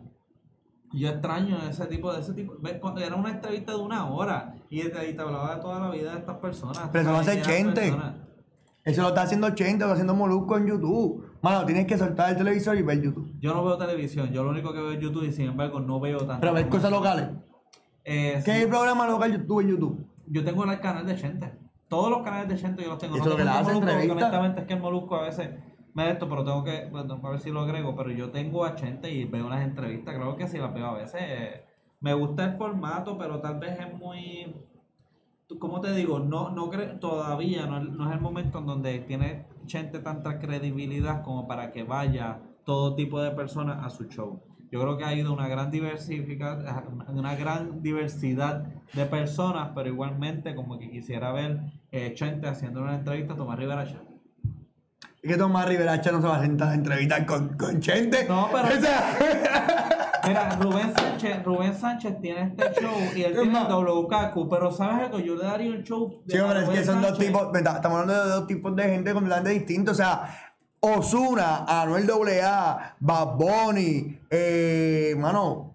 Yo 0.91 1.09
extraño 1.09 1.57
ese 1.69 1.85
tipo 1.85 2.11
de 2.11 2.19
ese 2.21 2.33
tipo. 2.33 2.53
cuando 2.81 2.99
Era 3.01 3.15
una 3.15 3.29
entrevista 3.29 3.73
de 3.73 3.77
una 3.77 4.09
hora 4.09 4.55
y 4.71 4.81
te, 4.89 5.09
y 5.09 5.13
te 5.13 5.21
hablaba 5.21 5.55
de 5.55 5.61
toda 5.61 5.79
la 5.79 5.91
vida 5.91 6.13
de 6.13 6.19
estas 6.19 6.37
personas. 6.37 6.89
Pero 6.91 7.03
eso 7.03 7.11
lo 7.11 7.17
hace 7.19 7.41
personas- 7.91 8.15
Eso 8.83 9.01
lo 9.03 9.07
está 9.09 9.21
haciendo 9.21 9.49
Chente, 9.51 9.79
lo 9.79 9.85
está 9.85 9.93
haciendo 9.93 10.15
Molusco 10.15 10.57
en 10.57 10.65
YouTube. 10.65 11.25
Mano, 11.43 11.63
tienes 11.65 11.85
que 11.85 11.95
soltar 11.95 12.31
el 12.31 12.37
televisor 12.37 12.75
y 12.75 12.81
ver 12.81 13.01
YouTube. 13.01 13.31
Yo 13.39 13.53
no 13.53 13.63
veo 13.63 13.77
televisión, 13.77 14.31
yo 14.31 14.43
lo 14.43 14.49
único 14.49 14.73
que 14.73 14.79
veo 14.79 14.91
es 14.93 14.99
YouTube 14.99 15.25
y 15.25 15.31
sin 15.31 15.45
embargo 15.49 15.79
no 15.79 15.99
veo 15.99 16.17
tanto. 16.19 16.39
Pero 16.41 16.53
ver 16.53 16.67
cosas 16.69 16.89
locales. 16.89 17.27
Eh, 18.11 18.41
¿Qué 18.43 18.61
sí, 18.61 18.65
programa 18.65 19.05
local 19.05 19.31
YouTube 19.31 19.59
en 19.61 19.67
YouTube? 19.67 20.05
Yo 20.25 20.43
tengo 20.43 20.63
el 20.63 20.79
canal 20.79 21.05
de 21.05 21.15
Chente. 21.15 21.53
Todos 21.87 22.09
los 22.09 22.23
canales 22.23 22.49
de 22.49 22.55
Chente 22.57 22.81
yo 22.81 22.89
los 22.89 22.97
tengo. 22.97 23.15
Eso 23.17 23.25
No 23.25 23.35
que 23.35 23.43
tengo 23.43 23.49
el 23.51 23.53
de 23.53 23.59
hace 23.61 23.73
Molusco, 23.79 24.11
honestamente 24.13 24.61
es 24.61 24.67
que 24.67 24.73
el 24.73 24.79
Molusco 24.79 25.15
a 25.15 25.21
veces 25.23 25.49
me 25.93 26.03
da 26.05 26.09
esto, 26.11 26.27
pero 26.27 26.43
tengo 26.43 26.63
que, 26.63 26.87
bueno, 26.91 27.19
a 27.23 27.29
ver 27.29 27.39
si 27.39 27.51
lo 27.51 27.59
agrego. 27.61 27.95
Pero 27.95 28.09
yo 28.09 28.31
tengo 28.31 28.65
a 28.65 28.73
Chente 28.73 29.11
y 29.11 29.25
veo 29.25 29.47
las 29.47 29.61
entrevistas, 29.61 30.15
creo 30.15 30.35
que 30.35 30.47
sí 30.47 30.57
las 30.57 30.73
veo 30.73 30.87
a 30.87 30.93
veces. 30.95 31.21
eh, 31.23 31.65
Me 32.01 32.13
gusta 32.15 32.45
el 32.45 32.57
formato, 32.57 33.15
pero 33.17 33.41
tal 33.41 33.59
vez 33.59 33.79
es 33.79 33.93
muy... 33.93 34.55
tú- 35.45 35.59
¿Cómo 35.59 35.79
te 35.79 35.93
digo? 35.93 36.17
No, 36.17 36.49
no 36.49 36.71
cre- 36.71 36.97
todavía 36.99 37.67
no, 37.67 37.79
no 37.79 38.09
es 38.09 38.15
el 38.15 38.21
momento 38.21 38.57
en 38.57 38.65
donde 38.65 38.99
tiene 39.01 39.45
Chente 39.67 39.99
tanta 39.99 40.39
credibilidad 40.39 41.21
como 41.21 41.47
para 41.47 41.71
que 41.71 41.83
vaya 41.83 42.39
todo 42.65 42.95
tipo 42.95 43.21
de 43.21 43.29
personas 43.31 43.85
a 43.85 43.89
su 43.91 44.05
show. 44.05 44.41
Yo 44.71 44.79
creo 44.81 44.97
que 44.97 45.03
ha 45.03 45.13
ido 45.13 45.33
una 45.33 45.47
gran 45.47 45.71
diversifica- 45.71 46.59
una 47.11 47.35
gran 47.35 47.81
diversidad 47.81 48.63
de 48.93 49.05
personas, 49.05 49.69
pero 49.73 49.89
igualmente 49.89 50.53
como 50.55 50.77
que 50.77 50.89
quisiera 50.91 51.31
ver 51.31 51.59
eh, 51.91 52.13
Chente 52.13 52.47
haciendo 52.47 52.81
una 52.81 52.95
entrevista 52.95 53.33
a 53.33 53.35
Tomás 53.35 53.57
Rivera. 53.57 53.83
Es 53.83 55.29
que 55.31 55.37
Tomás 55.37 55.67
Riveracha 55.67 56.11
no 56.11 56.21
se 56.21 56.27
va 56.27 56.37
a 56.37 56.41
sentar 56.41 56.69
a 56.69 56.73
entrevistar 56.75 57.25
con, 57.25 57.49
con 57.57 57.79
Chente. 57.79 58.25
No, 58.29 58.49
pero- 58.51 58.67
O 58.67 58.81
sea, 58.81 59.17
Mira, 60.27 60.49
Rubén 60.59 60.93
Sánchez, 60.95 61.43
Rubén 61.43 61.73
Sánchez 61.73 62.21
tiene 62.21 62.41
este 62.55 62.81
show 62.81 62.91
y 63.15 63.23
él 63.23 63.31
Es 63.31 63.37
tiene 63.41 63.51
más- 63.51 63.67
el 63.69 63.73
WKQ, 63.73 64.49
pero 64.49 64.71
¿sabes 64.71 65.05
algo? 65.05 65.17
Yo 65.19 65.35
le 65.35 65.43
daría 65.45 65.71
un 65.71 65.81
show 65.83 66.21
de 66.25 66.33
Sí, 66.35 66.39
hombre, 66.39 66.61
es 66.63 66.69
que 66.69 66.83
son 66.83 67.01
dos 67.01 67.17
tipos, 67.17 67.47
estamos 67.55 67.99
hablando 68.01 68.23
de 68.25 68.29
dos 68.29 68.45
tipos 68.47 68.75
de 68.75 68.83
gente 68.83 69.13
completamente 69.13 69.49
distintos. 69.51 69.93
O 69.93 69.95
sea, 70.03 70.48
Osuna, 70.81 71.65
Anuel 71.67 72.09
AA, 72.09 72.95
Bad 72.99 73.37
Bunny, 73.37 74.19
eh, 74.29 75.13
mano, 75.17 75.68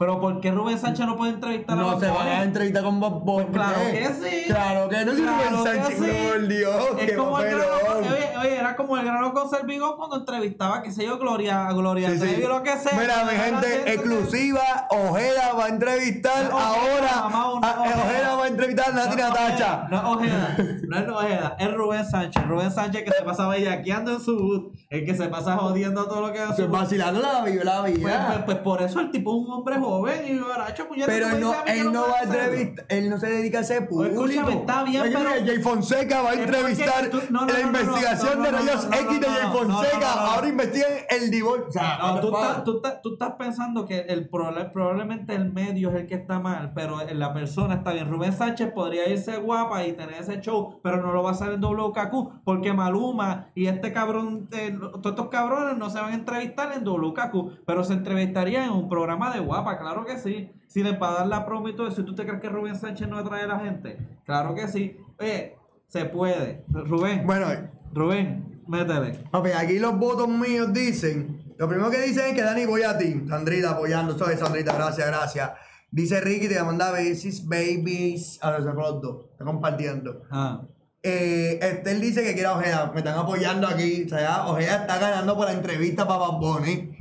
Pero 0.00 0.18
¿por 0.18 0.40
qué 0.40 0.50
Rubén 0.50 0.78
Sánchez 0.78 1.04
no 1.04 1.14
puede 1.14 1.32
entrevistar 1.32 1.76
a 1.76 1.80
no 1.82 1.86
Bad 1.88 2.00
se 2.00 2.06
Bunny? 2.08 2.18
van 2.18 2.28
a 2.28 2.42
entrevistar 2.42 2.82
con 2.82 3.00
Bad 3.00 3.10
Bunny. 3.10 3.44
Pues 3.44 3.46
claro 3.52 3.78
¿qué? 3.92 3.98
que 3.98 4.08
sí. 4.08 4.44
Claro 4.46 4.88
que 4.88 5.04
no, 5.04 5.14
si 5.14 5.22
Claro 5.22 5.56
Rubén 5.58 5.64
Sánchez, 5.82 5.98
sí. 5.98 6.26
por 6.26 6.48
Dios, 6.48 6.86
Es 6.98 7.10
qué 7.10 7.16
como 7.16 7.38
el 7.38 7.50
grano, 7.50 7.64
oye, 7.98 8.38
oye, 8.40 8.56
era 8.58 8.76
como 8.76 8.96
el 8.96 9.04
grano 9.04 9.34
con 9.34 9.50
Servigo 9.50 9.96
cuando 9.98 10.16
entrevistaba, 10.16 10.82
qué 10.82 10.90
sé 10.90 11.04
yo, 11.04 11.18
Gloria, 11.18 11.70
Gloria 11.72 12.08
Sí, 12.08 12.14
sí. 12.14 12.20
Trevi 12.20 12.44
o 12.44 12.48
lo 12.48 12.62
que 12.62 12.76
sea. 12.78 12.98
Mira, 12.98 13.24
mi 13.24 13.30
gente, 13.38 13.92
exclusiva, 13.92 14.86
Ojeda 14.88 15.52
va 15.52 15.64
a 15.66 15.68
entrevistar 15.68 16.48
No, 16.50 16.58
ahora. 16.58 17.28
mamá, 17.28 17.44
a- 17.62 17.70
eh, 17.70 17.90
Ojeda. 17.90 18.02
Ojeda 18.06 18.34
va 18.36 18.44
a 18.44 18.48
entrevistar 18.48 18.88
a 18.88 18.92
Nati 18.94 19.16
No, 19.16 19.28
Natacha. 19.28 19.86
No 19.90 20.10
Ojeda, 20.12 20.56
no 20.88 20.96
es 20.98 21.08
Ojeda, 21.08 21.56
es 21.58 21.74
Rubén 21.74 22.04
Sánchez. 22.10 22.46
Rubén 22.48 22.70
Sánchez 22.72 23.04
que 23.04 23.10
se 23.12 23.22
pasa 23.22 23.48
bellaqueando 23.48 24.12
en 24.12 24.20
su 24.20 24.34
boot, 24.38 24.72
el 24.88 25.04
que 25.04 25.14
se 25.14 25.28
pasa 25.28 25.58
jodiendo 25.58 26.06
todo 26.06 26.22
lo 26.26 26.32
que 26.32 26.40
hace. 26.40 26.62
Se 26.62 26.66
vacilando 26.68 27.20
la 27.20 27.42
vida, 27.44 27.64
la 27.64 27.80
Pues, 27.82 27.92
pues, 27.92 28.04
vida. 28.04 28.42
pues 28.46 28.56
por 28.58 28.80
eso 28.80 29.00
el 29.00 29.10
tipo 29.10 29.30
es 29.38 29.46
un 29.46 29.52
hombre 29.52 29.76
joven 29.90 30.22
y 30.26 30.38
baracho, 30.38 30.88
puñeta, 30.88 31.06
Pero 31.06 31.28
él 31.28 31.40
no, 31.40 31.54
él 31.66 31.96
va 31.96 32.18
a 32.18 32.22
entrevistar, 32.22 32.86
él 32.88 33.10
no 33.10 33.18
se 33.18 33.26
dedica 33.26 33.58
a 33.58 33.60
ese 33.62 33.82
público. 33.82 34.24
escúchame, 34.26 34.52
está 34.54 34.84
bien, 34.84 35.02
Oye, 35.02 35.12
pero- 35.16 35.30
Jay 35.46 35.58
Fonseca 35.62 36.22
va 36.22 36.30
a 36.30 36.34
entrevistar 36.34 37.10
la 37.30 37.60
investigación 37.60 38.42
de 38.42 38.50
rayos 38.50 38.84
X 38.86 39.20
de 39.20 39.26
Jay 39.26 39.52
Fonseca. 39.52 39.98
no, 39.98 40.16
no, 40.16 40.26
no. 40.26 40.30
Ahora 40.30 40.48
investigan 40.48 40.90
el 41.10 41.30
divorcio. 41.30 41.80
Tú, 42.20 42.34
estás, 42.36 42.64
tú, 42.64 42.76
estás, 42.76 43.02
tú 43.02 43.12
estás 43.14 43.32
pensando 43.38 43.84
que 43.86 44.00
el 44.00 44.28
probablemente 44.28 45.34
el 45.34 45.52
medio 45.52 45.90
es 45.90 45.96
el 45.96 46.06
que 46.06 46.14
está 46.14 46.38
mal, 46.38 46.72
pero 46.74 46.98
la 47.12 47.32
persona 47.32 47.74
está 47.74 47.92
bien. 47.92 48.10
Rubén 48.10 48.32
Sánchez 48.32 48.72
podría 48.72 49.08
irse 49.08 49.36
guapa 49.36 49.84
y 49.86 49.92
tener 49.92 50.20
ese 50.20 50.40
show, 50.40 50.80
pero 50.82 51.02
no 51.02 51.12
lo 51.12 51.22
va 51.22 51.30
a 51.30 51.32
hacer 51.32 51.52
en 51.52 51.60
WKQ, 51.60 52.42
porque 52.44 52.72
Maluma 52.72 53.48
y 53.54 53.66
este 53.66 53.92
cabrón, 53.92 54.48
eh, 54.52 54.76
todos 54.78 55.12
estos 55.12 55.28
cabrones 55.28 55.76
no 55.76 55.90
se 55.90 56.00
van 56.00 56.12
a 56.12 56.14
entrevistar 56.14 56.72
en 56.72 56.84
WKQ, 56.84 57.64
pero 57.66 57.84
se 57.84 57.94
entrevistarían 57.94 58.64
en 58.64 58.70
un 58.70 58.88
programa 58.88 59.32
de 59.32 59.40
guapa, 59.40 59.78
claro 59.80 60.04
que 60.04 60.18
sí. 60.18 60.50
Si 60.68 60.82
les 60.84 61.00
va 61.00 61.10
a 61.10 61.14
dar 61.14 61.26
la 61.26 61.44
promo 61.44 61.68
y 61.68 61.74
todo 61.74 61.88
eso, 61.88 62.04
¿tú 62.04 62.14
te 62.14 62.24
crees 62.24 62.40
que 62.40 62.48
Rubén 62.48 62.76
Sánchez 62.76 63.08
no 63.08 63.16
atrae 63.18 63.42
a 63.42 63.46
la 63.48 63.58
gente? 63.58 63.98
Claro 64.24 64.54
que 64.54 64.68
sí. 64.68 64.96
Oye, 65.18 65.56
se 65.88 66.04
puede. 66.04 66.64
Rubén, 66.68 67.26
Bueno, 67.26 67.46
Rubén, 67.92 68.62
métele. 68.68 69.18
papi, 69.30 69.50
aquí 69.50 69.78
los 69.78 69.98
votos 69.98 70.28
míos 70.28 70.72
dicen. 70.72 71.42
Lo 71.58 71.68
primero 71.68 71.90
que 71.90 72.00
dicen 72.00 72.26
es 72.28 72.34
que 72.34 72.42
Dani 72.42 72.64
voy 72.66 72.82
a 72.84 72.96
ti. 72.96 73.22
Sandrita 73.28 73.70
apoyando. 73.72 74.16
¿Sabes, 74.16 74.38
Sandrita? 74.38 74.74
Gracias, 74.74 75.06
gracias. 75.06 75.50
Dice 75.90 76.20
Ricky, 76.20 76.48
te 76.48 76.62
manda 76.62 76.90
Babies, 76.92 77.46
Babies. 77.48 78.38
A 78.42 78.52
ver, 78.52 78.62
se 78.62 78.72
fue 78.72 78.82
los 78.82 79.02
dos. 79.02 79.26
Está 79.32 79.44
compartiendo. 79.44 80.22
Ah. 80.30 80.62
Eh, 81.02 81.58
Estel 81.60 82.00
dice 82.00 82.22
que 82.22 82.32
quiere 82.34 82.46
a 82.46 82.52
Ojeda. 82.54 82.90
Me 82.92 82.98
están 83.00 83.18
apoyando 83.18 83.66
aquí. 83.66 84.04
O 84.04 84.08
sea, 84.08 84.46
Ojeda 84.46 84.76
está 84.82 84.98
ganando 84.98 85.36
por 85.36 85.46
la 85.46 85.52
entrevista 85.52 86.06
para 86.06 86.20
Bad 86.20 86.38
Bunny. 86.38 86.96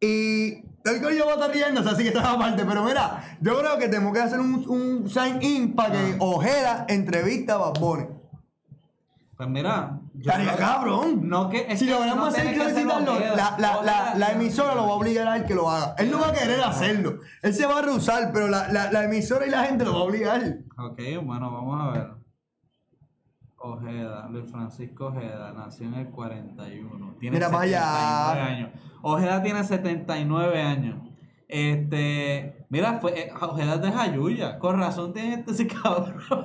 Y 0.00 0.62
el 0.84 1.02
corillo 1.02 1.26
va 1.26 1.32
a 1.32 1.34
estar 1.34 1.50
riendo, 1.50 1.80
o 1.80 1.84
sea, 1.84 1.94
sí 1.94 2.02
que 2.02 2.08
está 2.08 2.32
aparte. 2.32 2.64
Pero 2.64 2.84
mira, 2.84 3.36
yo 3.40 3.58
creo 3.58 3.78
que 3.78 3.88
tenemos 3.88 4.12
que 4.12 4.20
hacer 4.20 4.40
un, 4.40 4.64
un 4.68 5.08
sign-in 5.08 5.74
para 5.74 5.92
que 5.92 6.16
Ojeda 6.18 6.86
entrevista 6.88 7.54
a 7.54 7.58
Bad 7.58 7.80
Bunny. 7.80 8.06
Pues 9.36 9.48
mira, 9.48 10.00
yo 10.14 10.32
Estaría 10.32 10.56
cabrón. 10.56 11.28
No 11.28 11.48
que 11.48 11.76
Si 11.76 11.84
lo 11.86 12.00
vamos 12.00 12.24
a 12.24 12.28
hacer 12.40 12.52
que 12.52 12.84
la, 12.84 13.54
la, 13.56 13.82
la, 13.84 14.14
la 14.16 14.32
emisora 14.32 14.74
lo 14.74 14.82
va 14.82 14.88
a 14.88 14.94
obligar 14.94 15.28
a 15.28 15.36
él 15.36 15.44
que 15.44 15.54
lo 15.54 15.70
haga. 15.70 15.94
Él 15.98 16.10
no 16.10 16.18
va 16.18 16.30
a 16.30 16.32
querer 16.32 16.60
hacerlo. 16.60 17.20
Él 17.42 17.54
se 17.54 17.64
va 17.64 17.78
a 17.78 17.82
rehusar, 17.82 18.32
pero 18.32 18.48
la, 18.48 18.66
la, 18.72 18.90
la 18.90 19.04
emisora 19.04 19.46
y 19.46 19.50
la 19.50 19.62
gente 19.64 19.84
lo 19.84 19.92
va 19.92 20.00
a 20.00 20.02
obligar. 20.02 20.58
Ok, 20.76 20.98
bueno, 21.22 21.52
vamos 21.52 21.80
a 21.80 21.90
ver. 21.92 22.08
Ojeda, 23.58 24.28
Luis 24.30 24.50
Francisco 24.50 25.06
Ojeda, 25.06 25.52
nació 25.52 25.86
en 25.88 25.94
el 25.94 26.08
41. 26.08 27.16
Tiene 27.18 27.36
Mira 27.36 27.50
para 27.50 27.62
allá. 27.62 28.32
79 28.34 28.40
años. 28.40 28.70
Ojeda 29.02 29.42
tiene 29.42 29.64
79 29.64 30.62
años. 30.62 30.96
Este, 31.48 32.66
mira, 32.68 33.00
fue, 33.00 33.18
eh, 33.18 33.32
Ojeda 33.40 33.74
es 33.74 33.82
de 33.82 33.92
Jayuya. 33.92 34.58
Con 34.58 34.78
razón 34.78 35.12
tiene 35.12 35.34
este 35.34 35.52
ese 35.52 35.66
cabrón. 35.82 36.44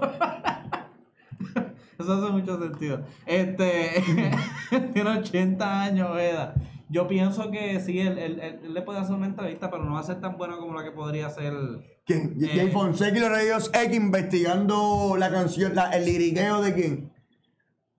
Eso 1.99 2.13
hace 2.13 2.31
mucho 2.31 2.59
sentido. 2.59 3.01
Este, 3.25 4.03
tiene 4.93 5.09
80 5.09 5.81
años 5.83 6.09
Ojeda. 6.11 6.55
Yo 6.89 7.07
pienso 7.07 7.49
que 7.49 7.79
sí, 7.79 7.99
él, 7.99 8.17
él- 8.17 8.39
él- 8.39 8.59
él 8.63 8.73
le 8.73 8.81
puede 8.81 8.99
hacer 8.99 9.15
una 9.15 9.25
entrevista, 9.27 9.69
pero 9.71 9.83
no 9.83 9.93
va 9.93 9.99
a 10.01 10.03
ser 10.03 10.19
tan 10.21 10.37
buena 10.37 10.57
como 10.57 10.73
la 10.75 10.83
que 10.83 10.91
podría 10.91 11.29
ser. 11.29 11.53
¿Quién? 12.05 12.37
Eh. 12.41 12.49
Jay 12.53 12.71
Fonseca 12.71 13.17
y 13.17 13.19
los 13.19 13.29
Reyes 13.29 13.71
X 13.73 13.95
investigando 13.95 15.15
la 15.17 15.31
canción, 15.31 15.73
la- 15.75 15.89
el 15.91 16.05
liriqueo 16.05 16.61
de 16.61 16.73
quién. 16.73 17.13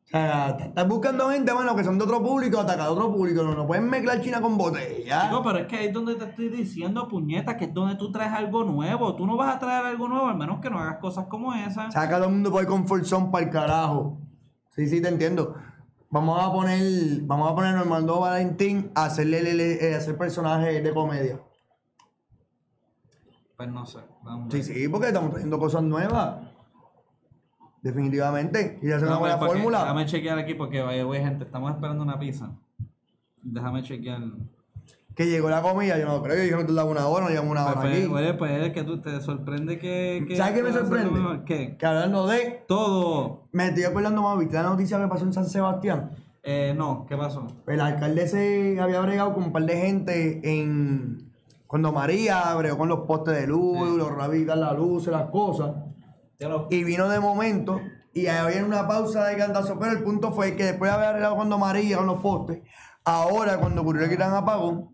O 0.05 0.16
sea, 0.16 0.57
estás 0.61 0.87
buscando 0.87 1.29
gente, 1.31 1.53
mano, 1.53 1.75
que 1.75 1.83
son 1.83 1.99
de 1.99 2.05
otro 2.05 2.23
público, 2.23 2.61
atacar 2.61 2.87
a 2.87 2.90
otro 2.92 3.12
público. 3.12 3.42
No, 3.42 3.55
no 3.55 3.66
pueden 3.66 3.88
mezclar 3.90 4.20
China 4.20 4.40
con 4.40 4.57
botella. 4.57 5.23
Chico, 5.29 5.42
pero 5.42 5.59
es 5.59 5.66
que 5.66 5.77
ahí 5.77 5.87
es 5.87 5.92
donde 5.92 6.14
te 6.14 6.25
estoy 6.27 6.51
diciendo, 6.51 7.09
puñeta, 7.09 7.57
que 7.57 7.64
es 7.64 7.75
donde 7.75 7.97
tú 7.97 8.12
traes 8.12 8.33
algo 8.33 8.62
nuevo. 8.62 9.16
Tú 9.16 9.27
no 9.27 9.37
vas 9.37 9.57
a 9.57 9.59
traer 9.59 9.85
algo 9.87 10.07
nuevo, 10.07 10.29
al 10.29 10.37
menos 10.37 10.61
que 10.61 10.70
no 10.70 10.79
hagas 10.79 10.99
cosas 10.99 11.27
como 11.27 11.53
esa. 11.55 11.90
Saca 11.90 12.16
a 12.16 12.18
todo 12.18 12.29
el 12.29 12.35
mundo 12.35 12.53
por 12.53 12.61
el 12.61 12.66
comfort 12.68 13.05
zone 13.05 13.31
para 13.33 13.44
el 13.47 13.51
carajo. 13.51 14.20
Sí, 14.70 14.87
sí, 14.87 15.01
te 15.03 15.09
entiendo. 15.09 15.57
Vamos 16.14 16.40
a 16.40 16.53
poner, 16.53 16.81
vamos 17.22 17.50
a 17.50 17.55
poner 17.57 17.74
a 17.74 17.79
Normando 17.79 18.20
Valentín 18.20 18.92
a 18.94 19.07
hacerle, 19.07 19.42
le- 19.42 19.55
le- 19.55 19.85
eh, 19.90 19.96
hacer 19.96 20.16
personaje 20.16 20.81
de 20.81 20.94
comedia. 20.94 21.40
Pues 23.57 23.68
no 23.68 23.85
sé. 23.85 23.98
Vamos 24.22 24.46
a 24.55 24.57
Sí, 24.57 24.62
sí, 24.62 24.87
porque 24.88 25.09
estamos 25.09 25.33
trayendo 25.33 25.59
cosas 25.59 25.83
nuevas. 25.83 26.37
Definitivamente. 27.83 28.79
Y 28.81 28.92
hacer 28.92 29.09
una 29.09 29.16
Déjame- 29.16 29.18
buena 29.18 29.38
porque- 29.40 29.55
fórmula. 29.55 29.81
Déjame 29.81 30.07
chequear 30.07 30.38
aquí 30.38 30.55
porque, 30.55 30.83
vaya, 30.83 31.03
güey, 31.03 31.20
gente, 31.20 31.42
estamos 31.46 31.72
esperando 31.72 32.05
una 32.05 32.16
pizza. 32.16 32.53
Déjame 33.42 33.83
chequear. 33.83 34.20
Que 35.14 35.27
llegó 35.27 35.48
la 35.50 35.62
comida, 35.62 35.96
yo 35.98 36.07
no 36.07 36.22
creo, 36.22 36.37
yo 36.37 36.42
dije 36.42 36.57
que 36.57 36.64
tú 36.64 36.74
dabas 36.74 36.90
una 36.92 37.07
hora, 37.07 37.24
no 37.27 37.31
llevamos 37.31 37.53
una 37.53 37.66
hora 37.66 37.81
Pues, 37.81 37.98
aquí. 37.98 38.09
pues, 38.09 38.22
oye, 38.24 38.35
pues 38.35 38.62
es 38.66 38.72
que 38.72 38.83
tú 38.83 39.00
te 39.00 39.20
sorprende 39.20 39.79
que. 39.79 40.24
que 40.29 40.37
¿Sabes 40.37 40.55
qué 40.55 40.62
me 40.62 40.70
que 40.70 40.79
sorprende? 40.79 41.44
¿Qué? 41.44 41.77
Que 41.77 41.87
hablando 41.87 42.27
de, 42.27 42.64
Todo. 42.66 43.42
me 43.53 43.68
estoy 43.68 43.85
acordando 43.85 44.22
más, 44.22 44.38
¿viste 44.38 44.55
la 44.57 44.64
noticia 44.64 44.98
que 45.00 45.07
pasó 45.09 45.24
en 45.24 45.33
San 45.33 45.46
Sebastián? 45.48 46.11
Eh, 46.42 46.74
no, 46.77 47.07
¿qué 47.09 47.16
pasó? 47.16 47.46
El 47.66 47.81
alcalde 47.81 48.27
se 48.29 48.79
había 48.81 49.00
bregado 49.00 49.33
con 49.35 49.44
un 49.44 49.53
par 49.53 49.64
de 49.64 49.77
gente 49.79 50.40
en... 50.44 51.33
Cuando 51.66 51.90
María 51.92 52.55
bregó 52.57 52.77
con 52.79 52.88
los 52.88 53.00
postes 53.00 53.35
de 53.35 53.46
luz, 53.46 53.79
Sí. 53.88 53.96
los 53.96 54.11
rabitas, 54.14 54.57
las 54.59 54.77
luces, 54.77 55.11
las 55.12 55.31
cosas. 55.31 55.72
Lo- 56.38 56.68
Y 56.70 56.85
vino 56.85 57.09
de 57.09 57.18
momento 57.18 57.81
y 58.12 58.27
había 58.27 58.64
una 58.64 58.87
pausa 58.87 59.24
de 59.24 59.37
cantazo. 59.37 59.79
Pero 59.79 59.92
el 59.92 60.03
punto 60.03 60.33
fue 60.33 60.55
que 60.55 60.64
después 60.64 60.90
de 60.90 60.94
haber 60.96 61.09
arreglado 61.09 61.37
cuando 61.37 61.59
María 61.59 61.96
con 61.96 62.07
los 62.07 62.20
postes, 62.20 62.61
ahora 63.05 63.57
cuando 63.59 63.81
ocurrió 63.83 64.05
el 64.05 64.11
gran 64.11 64.35
apagón, 64.35 64.90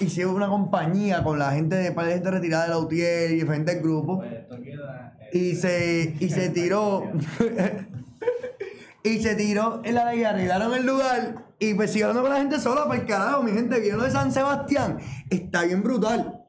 hicieron 0.00 0.34
una 0.34 0.48
compañía 0.48 1.22
con 1.22 1.38
la 1.38 1.52
gente 1.52 1.76
de 1.76 1.92
par 1.92 2.06
de 2.06 2.14
gente 2.14 2.30
retirada 2.30 2.64
de 2.64 2.70
la 2.70 2.78
UTIER 2.78 3.30
y 3.30 3.34
diferentes 3.36 3.82
grupos. 3.82 4.18
Pues 4.18 4.32
eh, 4.32 5.28
Y 5.32 5.54
se, 5.54 6.16
y 6.18 6.28
se 6.30 6.48
tiró. 6.50 7.10
y 9.02 9.22
se 9.22 9.34
tiró 9.34 9.82
en 9.84 9.94
la 9.94 10.14
y 10.14 10.24
arreglaron 10.24 10.74
el 10.74 10.86
lugar. 10.86 11.46
Y 11.58 11.74
pues 11.74 11.90
siguieron 11.92 12.20
con 12.20 12.30
la 12.30 12.38
gente 12.38 12.58
sola, 12.58 12.86
para 12.86 13.00
el 13.00 13.06
carajo, 13.06 13.42
mi 13.42 13.52
gente. 13.52 13.80
Vieron 13.80 14.02
de 14.02 14.10
San 14.10 14.32
Sebastián. 14.32 14.98
Está 15.30 15.64
bien 15.64 15.82
brutal. 15.82 16.46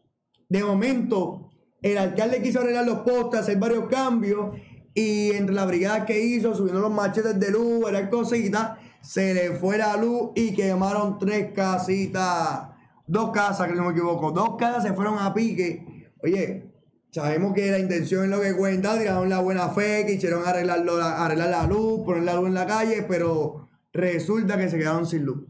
De 0.50 0.64
momento, 0.64 1.50
el 1.82 1.98
alcalde 1.98 2.42
quiso 2.42 2.62
arreglar 2.62 2.86
los 2.86 3.00
postes, 3.00 3.42
hacer 3.42 3.58
varios 3.58 3.88
cambios. 3.88 4.56
Y 4.94 5.32
entre 5.32 5.54
la 5.54 5.66
brigada 5.66 6.06
que 6.06 6.20
hizo, 6.20 6.56
subiendo 6.56 6.80
los 6.80 6.92
machetes 6.92 7.38
de 7.40 7.52
luz, 7.52 7.82
varias 7.84 8.10
cositas, 8.10 8.78
se 9.02 9.34
le 9.34 9.52
fue 9.52 9.78
la 9.78 9.98
luz 9.98 10.32
y 10.36 10.54
quemaron 10.54 11.20
tres 11.20 11.52
casitas. 11.54 12.75
Dos 13.08 13.32
casas, 13.32 13.68
que 13.68 13.76
no 13.76 13.84
me 13.84 13.92
equivoco. 13.92 14.32
Dos 14.32 14.56
casas 14.58 14.84
se 14.84 14.94
fueron 14.94 15.20
a 15.20 15.34
pique. 15.34 16.12
Oye, 16.24 16.72
sabemos 17.12 17.54
que 17.54 17.70
la 17.72 17.80
intención 17.80 18.24
es 18.24 18.30
lo 18.30 18.42
que 18.42 18.56
cuenta, 18.56 18.98
tiraron 18.98 19.30
la 19.30 19.40
buena 19.40 19.70
fe, 19.70 20.06
que 20.06 20.14
hicieron 20.14 20.46
arreglarlo, 20.46 21.02
arreglar 21.02 21.50
la 21.50 21.68
luz, 21.68 22.02
poner 22.06 22.24
la 22.24 22.36
luz 22.36 22.48
en 22.48 22.54
la 22.56 22.66
calle, 22.66 23.06
pero 23.08 23.70
resulta 23.94 24.58
que 24.58 24.70
se 24.70 24.78
quedaron 24.78 25.06
sin 25.06 25.24
luz. 25.24 25.46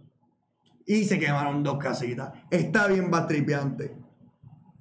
Y 0.86 1.06
se 1.06 1.18
quemaron 1.18 1.64
dos 1.64 1.80
casitas. 1.80 2.32
Está 2.52 2.88
bien 2.88 3.10
bastripeante. 3.10 3.98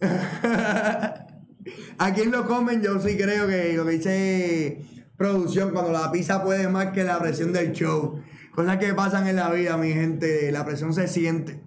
Aquí 1.99 2.21
en 2.23 2.31
lo 2.31 2.47
comen, 2.47 2.83
yo 2.83 3.01
sí 3.01 3.17
creo 3.17 3.47
que 3.47 3.73
lo 3.75 3.87
que 3.87 3.93
dice 3.93 4.85
producción, 5.17 5.71
cuando 5.71 5.93
la 5.93 6.11
pizza 6.13 6.43
puede 6.43 6.69
más 6.69 6.89
que 6.89 7.05
la 7.05 7.19
presión 7.19 7.53
del 7.53 7.73
show. 7.73 8.21
Cosas 8.55 8.77
que 8.79 8.93
pasan 8.95 9.27
en 9.27 9.37
la 9.37 9.51
vida, 9.51 9.77
mi 9.77 9.93
gente. 9.93 10.53
La 10.53 10.65
presión 10.65 10.93
se 10.93 11.09
siente. 11.09 11.63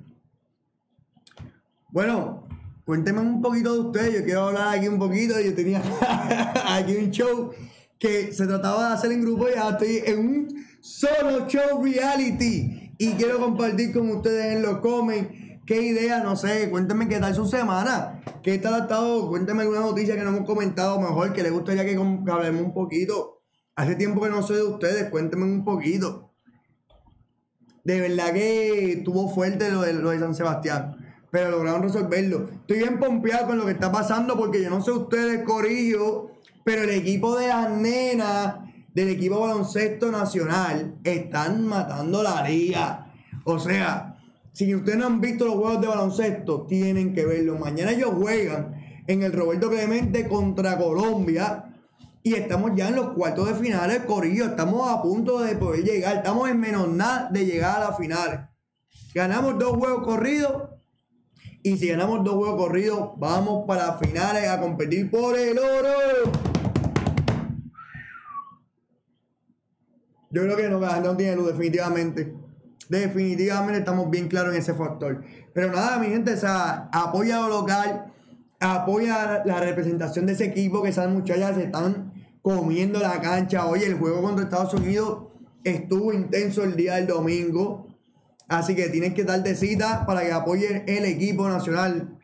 Bueno, 1.90 2.48
cuéntenme 2.86 3.22
un 3.22 3.42
poquito 3.42 3.74
de 3.74 3.80
ustedes. 3.80 4.14
Yo 4.20 4.26
quiero 4.26 4.44
hablar 4.48 4.78
aquí 4.78 4.88
un 4.88 5.00
poquito. 5.00 5.40
Yo 5.40 5.54
tenía 5.54 5.82
aquí 6.68 6.96
un 6.98 7.12
show 7.12 7.52
que 7.98 8.34
se 8.34 8.46
trataba 8.46 8.90
de 8.90 8.94
hacer 8.96 9.12
en 9.12 9.22
grupo 9.22 9.48
y 9.48 9.58
ahora 9.58 9.78
estoy 9.78 10.04
en 10.06 10.20
un 10.20 10.66
solo 10.82 11.48
show 11.48 11.82
reality. 11.82 12.94
Y 12.98 13.12
quiero 13.14 13.40
compartir 13.40 13.94
con 13.94 14.10
ustedes 14.10 14.56
en 14.56 14.64
los 14.64 14.80
comments 14.80 15.30
qué 15.66 15.82
idea, 15.82 16.24
no 16.24 16.36
sé, 16.36 16.70
cuéntenme 16.70 17.08
qué 17.08 17.20
tal 17.20 17.36
su 17.36 17.46
semana, 17.46 18.24
qué 18.42 18.58
tal 18.58 18.74
ha 18.74 18.78
estado, 18.80 19.28
cuéntenme 19.28 19.64
alguna 19.64 19.82
noticia 19.82 20.16
que 20.16 20.24
no 20.24 20.30
hemos 20.30 20.46
comentado 20.46 21.00
mejor, 21.00 21.34
que 21.34 21.44
les 21.44 21.52
gustaría 21.52 21.86
que, 21.86 21.94
que 21.94 22.32
hablemos 22.32 22.62
un 22.64 22.74
poquito. 22.74 23.42
Hace 23.76 23.96
tiempo 23.96 24.22
que 24.22 24.30
no 24.30 24.42
sé 24.42 24.56
de 24.56 24.64
ustedes, 24.64 25.10
cuéntenme 25.10 25.46
un 25.46 25.64
poquito. 25.64 26.34
De 27.84 28.02
verdad 28.02 28.34
que 28.34 28.94
estuvo 28.94 29.30
fuerte 29.30 29.70
lo 29.70 29.82
de, 29.82 29.94
lo 29.94 30.10
de 30.10 30.20
San 30.20 30.34
Sebastián. 30.34 30.97
Pero 31.38 31.52
lograron 31.52 31.84
resolverlo. 31.84 32.50
Estoy 32.52 32.80
bien 32.80 32.98
pompeado 32.98 33.46
con 33.46 33.60
lo 33.60 33.66
que 33.68 33.74
está 33.74 33.92
pasando 33.92 34.36
porque 34.36 34.60
yo 34.60 34.72
no 34.72 34.82
sé 34.82 34.90
ustedes, 34.90 35.44
Corillo, 35.44 36.32
pero 36.64 36.82
el 36.82 36.90
equipo 36.90 37.38
de 37.38 37.50
las 37.50 37.70
nenas 37.70 38.56
del 38.92 39.10
equipo 39.10 39.42
baloncesto 39.42 40.12
nacional 40.12 40.96
están 41.04 41.68
matando 41.68 42.24
la 42.24 42.42
liga. 42.42 43.14
O 43.44 43.60
sea, 43.60 44.18
si 44.52 44.74
ustedes 44.74 44.98
no 44.98 45.06
han 45.06 45.22
visto 45.22 45.46
los 45.46 45.54
juegos 45.54 45.80
de 45.80 45.86
baloncesto, 45.86 46.66
tienen 46.66 47.14
que 47.14 47.24
verlo. 47.24 47.56
Mañana 47.56 47.92
ellos 47.92 48.16
juegan 48.20 49.04
en 49.06 49.22
el 49.22 49.32
Roberto 49.32 49.70
Clemente 49.70 50.28
contra 50.28 50.76
Colombia. 50.76 51.66
Y 52.24 52.34
estamos 52.34 52.72
ya 52.76 52.88
en 52.88 52.96
los 52.96 53.10
cuartos 53.10 53.48
de 53.48 53.54
finales, 53.54 54.00
Corillo. 54.08 54.46
Estamos 54.46 54.90
a 54.90 55.04
punto 55.04 55.40
de 55.42 55.56
poder 55.56 55.84
llegar. 55.84 56.16
Estamos 56.16 56.50
en 56.50 56.60
menos 56.60 56.90
nada 56.90 57.30
de 57.32 57.46
llegar 57.46 57.78
a 57.78 57.90
las 57.90 57.98
finales. 58.00 58.40
Ganamos 59.14 59.60
dos 59.60 59.78
juegos 59.78 60.04
corridos. 60.04 60.77
Y 61.68 61.76
si 61.76 61.90
ganamos 61.90 62.24
dos 62.24 62.36
juegos 62.36 62.56
corridos, 62.56 63.10
vamos 63.18 63.66
para 63.68 63.98
finales 63.98 64.48
a 64.48 64.58
competir 64.58 65.12
por 65.12 65.38
el 65.38 65.60
oro. 65.60 66.32
Yo 70.30 70.44
creo 70.44 70.56
que 70.56 70.70
no, 70.70 70.80
no 70.80 71.18
tiene 71.18 71.36
luz, 71.36 71.48
definitivamente. 71.48 72.34
Definitivamente 72.88 73.80
estamos 73.80 74.10
bien 74.10 74.30
claros 74.30 74.54
en 74.54 74.62
ese 74.62 74.76
factor. 74.76 75.26
Pero 75.54 75.74
nada, 75.74 76.00
mi 76.00 76.08
gente, 76.08 76.36
o 76.36 76.48
apoya 76.48 77.42
lo 77.42 77.50
local, 77.50 78.14
apoya 78.62 79.44
la 79.44 79.60
representación 79.60 80.26
de 80.26 80.34
ese 80.34 80.46
equipo, 80.46 80.82
que 80.82 80.88
esas 80.88 81.10
muchachas 81.10 81.58
se 81.58 81.64
están 81.64 82.14
comiendo 82.42 83.02
la 83.02 83.20
cancha. 83.20 83.66
Oye, 83.66 83.88
el 83.88 83.96
juego 83.96 84.22
contra 84.22 84.46
Estados 84.46 84.74
Unidos 84.74 85.34
estuvo 85.66 86.14
intenso 86.14 86.64
el 86.64 86.78
día 86.78 86.96
del 86.96 87.08
domingo. 87.08 87.88
Así 88.48 88.76
que 88.76 88.90
tienen 88.90 89.14
que 89.14 89.24
darte 89.24 89.56
cita 89.56 90.06
para 90.06 90.22
que 90.22 90.32
apoyen 90.32 90.84
el 90.88 91.06
equipo 91.06 91.50
nacional. 91.50 92.18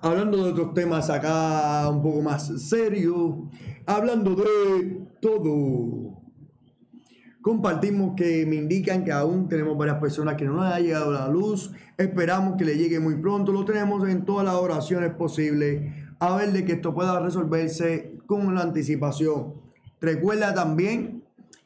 Hablando 0.00 0.44
de 0.44 0.52
otros 0.52 0.74
temas 0.74 1.10
acá 1.10 1.88
un 1.88 2.00
poco 2.00 2.22
más 2.22 2.46
serio, 2.68 3.50
hablando 3.84 4.36
de 4.36 5.08
todo. 5.20 6.22
Compartimos 7.42 8.14
que 8.16 8.46
me 8.46 8.56
indican 8.56 9.04
que 9.04 9.10
aún 9.10 9.48
tenemos 9.48 9.76
varias 9.76 9.98
personas 9.98 10.36
que 10.36 10.44
no 10.44 10.62
les 10.62 10.72
ha 10.72 10.80
llegado 10.80 11.12
la 11.12 11.28
luz. 11.28 11.72
Esperamos 11.96 12.56
que 12.56 12.64
le 12.64 12.76
llegue 12.76 13.00
muy 13.00 13.16
pronto. 13.16 13.50
Lo 13.50 13.64
tenemos 13.64 14.08
en 14.08 14.24
todas 14.24 14.44
las 14.44 14.54
oraciones 14.54 15.14
posibles. 15.14 15.92
A 16.20 16.36
ver 16.36 16.52
de 16.52 16.64
que 16.64 16.72
esto 16.72 16.94
pueda 16.94 17.18
resolverse 17.18 18.18
con 18.26 18.54
la 18.54 18.62
anticipación. 18.62 19.54
Recuerda 20.00 20.54
también 20.54 21.17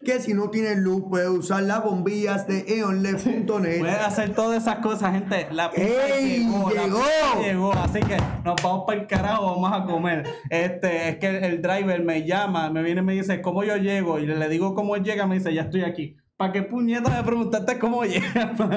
que 0.04 0.20
si 0.20 0.34
no 0.34 0.50
tienes 0.50 0.78
luz 0.78 1.04
puedes 1.08 1.28
usar 1.28 1.62
las 1.62 1.82
bombillas 1.84 2.46
de 2.46 2.64
eonled.net. 2.78 3.78
Puedes 3.80 3.98
hacer 4.00 4.34
todas 4.34 4.62
esas 4.62 4.76
cosas, 4.78 5.12
gente. 5.12 5.46
La 5.52 5.70
¡Ey! 5.74 6.40
llegó, 6.44 6.70
la 6.70 6.82
¡Llegó! 6.84 7.00
llegó. 7.42 7.72
Así 7.72 8.00
que 8.00 8.16
nos 8.44 8.60
vamos 8.62 8.84
para 8.86 9.00
el 9.00 9.06
carajo, 9.06 9.60
vamos 9.60 9.72
a 9.72 9.84
comer. 9.84 10.26
Este, 10.50 11.08
es 11.10 11.16
que 11.18 11.26
el, 11.28 11.44
el 11.44 11.62
driver 11.62 12.02
me 12.02 12.26
llama, 12.26 12.70
me 12.70 12.82
viene 12.82 13.00
y 13.00 13.04
me 13.04 13.12
dice 13.14 13.40
cómo 13.42 13.64
yo 13.64 13.76
llego. 13.76 14.18
Y 14.18 14.26
le 14.26 14.48
digo 14.48 14.74
cómo 14.74 14.96
él 14.96 15.04
llega, 15.04 15.26
me 15.26 15.36
dice, 15.36 15.54
ya 15.54 15.62
estoy 15.62 15.82
aquí. 15.84 16.16
¿Para 16.36 16.52
qué 16.52 16.62
puñeta 16.62 17.08
me 17.10 17.22
preguntaste 17.22 17.78
cómo 17.78 18.02
llega? 18.04 18.54
Pero 18.56 18.68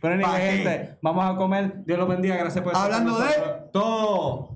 ¿Pa' 0.00 0.08
anyway, 0.12 0.32
qué? 0.40 0.50
gente, 0.56 0.98
vamos 1.00 1.24
a 1.32 1.36
comer. 1.36 1.84
Dios 1.86 1.98
los 1.98 2.08
bendiga, 2.08 2.36
gracias 2.36 2.64
por 2.64 2.72
estar 2.72 2.90
Hablando 2.92 3.18
de- 3.20 3.70
todo. 3.72 4.53